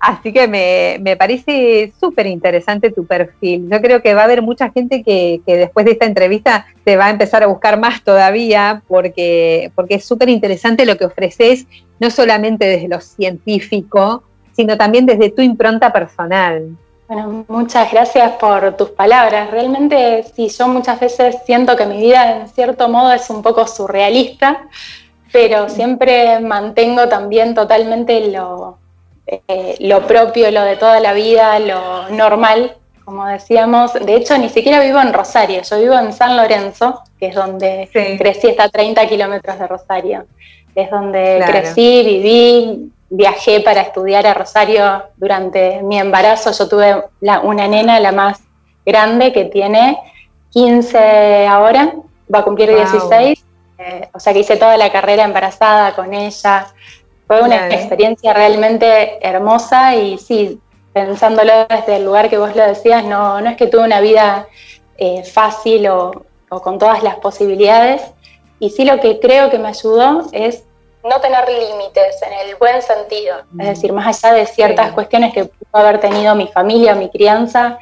Así 0.01 0.33
que 0.33 0.49
me, 0.49 1.16
parece 1.16 1.92
súper 2.01 2.27
interesante 2.27 2.90
tu 2.90 3.07
perfil. 3.07 3.68
Yo 3.71 3.81
creo 3.81 4.03
que 4.03 4.14
va 4.14 4.23
a 4.23 4.25
haber 4.25 4.42
mucha 4.42 4.73
gente 4.73 5.05
que, 5.05 5.40
después 5.47 5.87
de 5.87 5.92
esta 5.92 6.07
entrevista 6.07 6.66
te 6.83 6.97
va 6.97 7.07
a 7.07 7.11
empezar 7.11 7.45
a 7.45 7.47
buscar 7.47 7.79
más 7.79 8.03
todavía 8.03 8.83
porque, 8.88 9.71
porque 9.77 9.95
es 9.95 10.05
súper 10.05 10.29
interesante 10.29 10.85
lo 10.85 10.99
que 10.99 11.05
ofreces, 11.05 11.68
no 12.01 12.11
solamente 12.11 12.66
desde 12.66 12.88
lo 12.88 13.01
científico, 13.01 14.25
sino 14.57 14.77
también 14.77 15.07
desde 15.07 15.31
tu 15.31 15.40
impronta 15.40 15.92
personal. 15.92 16.77
Bueno, 17.12 17.44
muchas 17.48 17.92
gracias 17.92 18.33
por 18.40 18.75
tus 18.75 18.88
palabras. 18.88 19.51
Realmente 19.51 20.25
sí, 20.35 20.48
yo 20.48 20.66
muchas 20.66 20.98
veces 20.98 21.37
siento 21.44 21.77
que 21.77 21.85
mi 21.85 21.98
vida 21.98 22.40
en 22.40 22.48
cierto 22.48 22.88
modo 22.88 23.12
es 23.12 23.29
un 23.29 23.42
poco 23.42 23.66
surrealista, 23.66 24.66
pero 25.31 25.68
siempre 25.68 26.40
mantengo 26.40 27.11
también 27.11 27.55
totalmente 27.55 28.29
lo, 28.29 28.79
eh, 29.27 29.77
lo 29.81 30.07
propio, 30.07 30.51
lo 30.51 30.62
de 30.62 30.77
toda 30.77 31.01
la 31.01 31.12
vida, 31.12 31.59
lo 31.59 32.09
normal, 32.09 32.79
como 33.05 33.27
decíamos. 33.27 33.92
De 33.92 34.14
hecho, 34.14 34.38
ni 34.38 34.48
siquiera 34.48 34.81
vivo 34.81 34.98
en 34.98 35.12
Rosario, 35.12 35.61
yo 35.61 35.81
vivo 35.81 35.98
en 35.98 36.14
San 36.14 36.35
Lorenzo, 36.35 37.03
que 37.20 37.27
es 37.27 37.35
donde 37.35 37.90
crecí, 37.92 38.48
está 38.48 38.64
a 38.64 38.68
30 38.70 39.07
kilómetros 39.07 39.59
de 39.59 39.66
Rosario. 39.66 40.25
Es 40.75 40.90
donde 40.90 41.44
crecí, 41.46 42.05
viví, 42.07 42.90
viajé 43.12 43.61
para 43.61 43.83
estudiar 43.83 44.27
a 44.27 44.33
Rosario 44.33 45.05
durante 45.16 45.83
mi 45.83 45.98
embarazo. 45.98 46.51
Yo 46.51 46.66
tuve 46.66 47.05
una 47.42 47.68
nena, 47.68 48.01
la 48.01 48.11
más 48.11 48.40
grande, 48.87 49.33
que 49.33 49.44
tiene 49.44 49.98
15 50.51 51.46
ahora, 51.46 51.94
va 52.33 52.38
a 52.38 52.42
cumplir 52.42 52.75
16. 52.75 53.44
Eh, 53.79 54.09
o 54.12 54.20
sea 54.20 54.33
que 54.33 54.40
hice 54.40 54.57
toda 54.57 54.77
la 54.79 54.90
carrera 54.90 55.25
embarazada 55.25 55.94
con 55.94 56.14
ella. 56.14 56.66
Fue 57.27 57.42
una 57.42 57.68
experiencia 57.68 58.33
realmente 58.33 59.18
hermosa 59.27 59.94
y 59.94 60.16
sí, 60.16 60.59
pensándolo 60.94 61.66
desde 61.68 61.96
el 61.96 62.05
lugar 62.07 62.31
que 62.31 62.38
vos 62.38 62.57
lo 62.57 62.66
decías, 62.66 63.05
no, 63.05 63.40
no 63.42 63.51
es 63.51 63.57
que 63.57 63.66
tuve 63.66 63.85
una 63.85 64.01
vida 64.01 64.48
eh, 64.96 65.22
fácil 65.25 65.87
o, 65.88 66.25
o 66.48 66.62
con 66.62 66.79
todas 66.79 67.03
las 67.03 67.16
posibilidades. 67.16 68.03
Y 68.59 68.70
sí 68.70 68.87
lo 68.87 69.01
que 69.01 69.20
creo 69.20 69.51
que 69.51 69.59
me 69.59 69.68
ayudó 69.68 70.29
es 70.33 70.64
no 71.09 71.21
tener 71.21 71.45
límites 71.49 72.23
en 72.23 72.49
el 72.49 72.57
buen 72.57 72.81
sentido, 72.83 73.37
es 73.59 73.67
decir, 73.67 73.93
más 73.93 74.25
allá 74.25 74.35
de 74.35 74.47
ciertas 74.47 74.93
cuestiones 74.93 75.33
que 75.33 75.47
pudo 75.47 75.83
haber 75.83 75.99
tenido 76.01 76.35
mi 76.35 76.47
familia, 76.49 76.95
mi 76.95 77.09
crianza, 77.11 77.79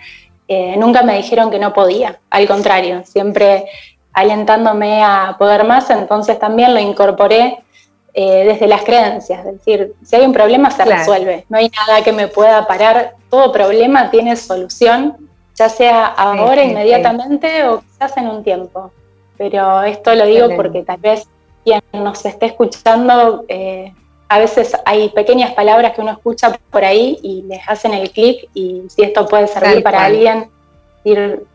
eh, 0.48 0.76
nunca 0.76 1.02
me 1.02 1.16
dijeron 1.16 1.50
que 1.50 1.58
no 1.58 1.72
podía, 1.72 2.18
al 2.30 2.48
contrario, 2.48 3.02
siempre 3.04 3.66
alentándome 4.12 5.02
a 5.02 5.36
poder 5.38 5.64
más, 5.64 5.90
entonces 5.90 6.38
también 6.38 6.74
lo 6.74 6.80
incorporé 6.80 7.58
eh, 8.14 8.44
desde 8.44 8.66
las 8.66 8.82
creencias, 8.82 9.46
es 9.46 9.52
decir, 9.52 9.94
si 10.02 10.16
hay 10.16 10.24
un 10.24 10.32
problema 10.32 10.70
se 10.70 10.84
resuelve, 10.84 11.44
no 11.48 11.58
hay 11.58 11.70
nada 11.70 12.02
que 12.02 12.12
me 12.12 12.26
pueda 12.26 12.66
parar, 12.66 13.14
todo 13.28 13.52
problema 13.52 14.10
tiene 14.10 14.34
solución, 14.36 15.28
ya 15.54 15.68
sea 15.68 16.06
ahora, 16.06 16.64
inmediatamente 16.64 17.64
o 17.68 17.80
quizás 17.80 18.16
en 18.16 18.28
un 18.28 18.42
tiempo. 18.42 18.90
Pero 19.36 19.82
esto 19.82 20.14
lo 20.14 20.24
digo 20.26 20.48
porque 20.56 20.82
tal 20.82 20.98
vez 20.98 21.28
quien 21.64 21.82
nos 21.92 22.24
esté 22.24 22.46
escuchando, 22.46 23.44
eh, 23.48 23.92
a 24.28 24.38
veces 24.38 24.76
hay 24.84 25.08
pequeñas 25.08 25.52
palabras 25.54 25.92
que 25.92 26.00
uno 26.00 26.12
escucha 26.12 26.58
por 26.70 26.84
ahí 26.84 27.18
y 27.22 27.42
les 27.42 27.60
hacen 27.68 27.94
el 27.94 28.10
clic 28.10 28.48
y 28.54 28.82
si 28.88 29.02
esto 29.02 29.26
puede 29.26 29.48
servir 29.48 29.82
para 29.82 30.04
alguien, 30.04 30.48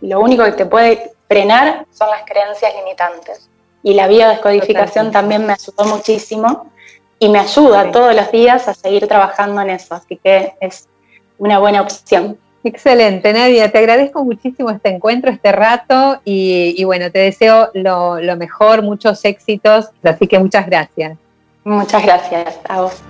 lo 0.02 0.20
único 0.20 0.44
que 0.44 0.52
te 0.52 0.66
puede 0.66 1.12
frenar 1.28 1.86
son 1.92 2.10
las 2.10 2.24
creencias 2.24 2.74
limitantes. 2.76 3.50
Y 3.82 3.94
la 3.94 4.08
biodescodificación 4.08 5.12
también 5.12 5.46
me 5.46 5.54
ayudó 5.54 5.86
muchísimo 5.86 6.72
y 7.20 7.30
me 7.30 7.40
ayuda 7.40 7.92
todos 7.92 8.14
los 8.16 8.32
días 8.32 8.68
a 8.68 8.74
seguir 8.74 9.08
trabajando 9.08 9.62
en 9.62 9.70
eso, 9.70 9.96
así 9.96 10.18
que 10.18 10.56
es 10.60 10.90
una 11.38 11.60
buena 11.60 11.82
opción. 11.82 12.38
Excelente, 12.66 13.32
Nadia. 13.32 13.72
Te 13.72 13.78
agradezco 13.78 14.26
muchísimo 14.26 14.72
este 14.72 14.90
encuentro, 14.90 15.30
este 15.30 15.52
rato 15.52 16.20
y, 16.26 16.84
bueno, 16.84 17.12
te 17.12 17.20
deseo 17.20 17.70
lo, 17.76 18.20
lo, 18.20 18.36
mejor, 18.38 18.82
muchos 18.82 19.24
éxitos. 19.24 19.92
Así 20.02 20.28
que 20.28 20.40
muchas 20.40 20.66
gracias. 20.66 21.16
Muchas 21.64 22.04
gracias 22.04 22.60
a 22.68 22.82
vos. 22.82 23.04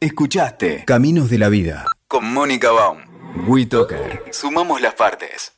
Escuchaste 0.00 0.84
Caminos 0.84 1.30
de 1.30 1.38
la 1.38 1.48
Vida 1.48 1.86
con 2.08 2.30
Mónica 2.30 2.70
Baum. 2.70 2.98
WeToker. 3.46 4.24
Sumamos 4.30 4.82
las 4.82 4.94
partes. 4.94 5.57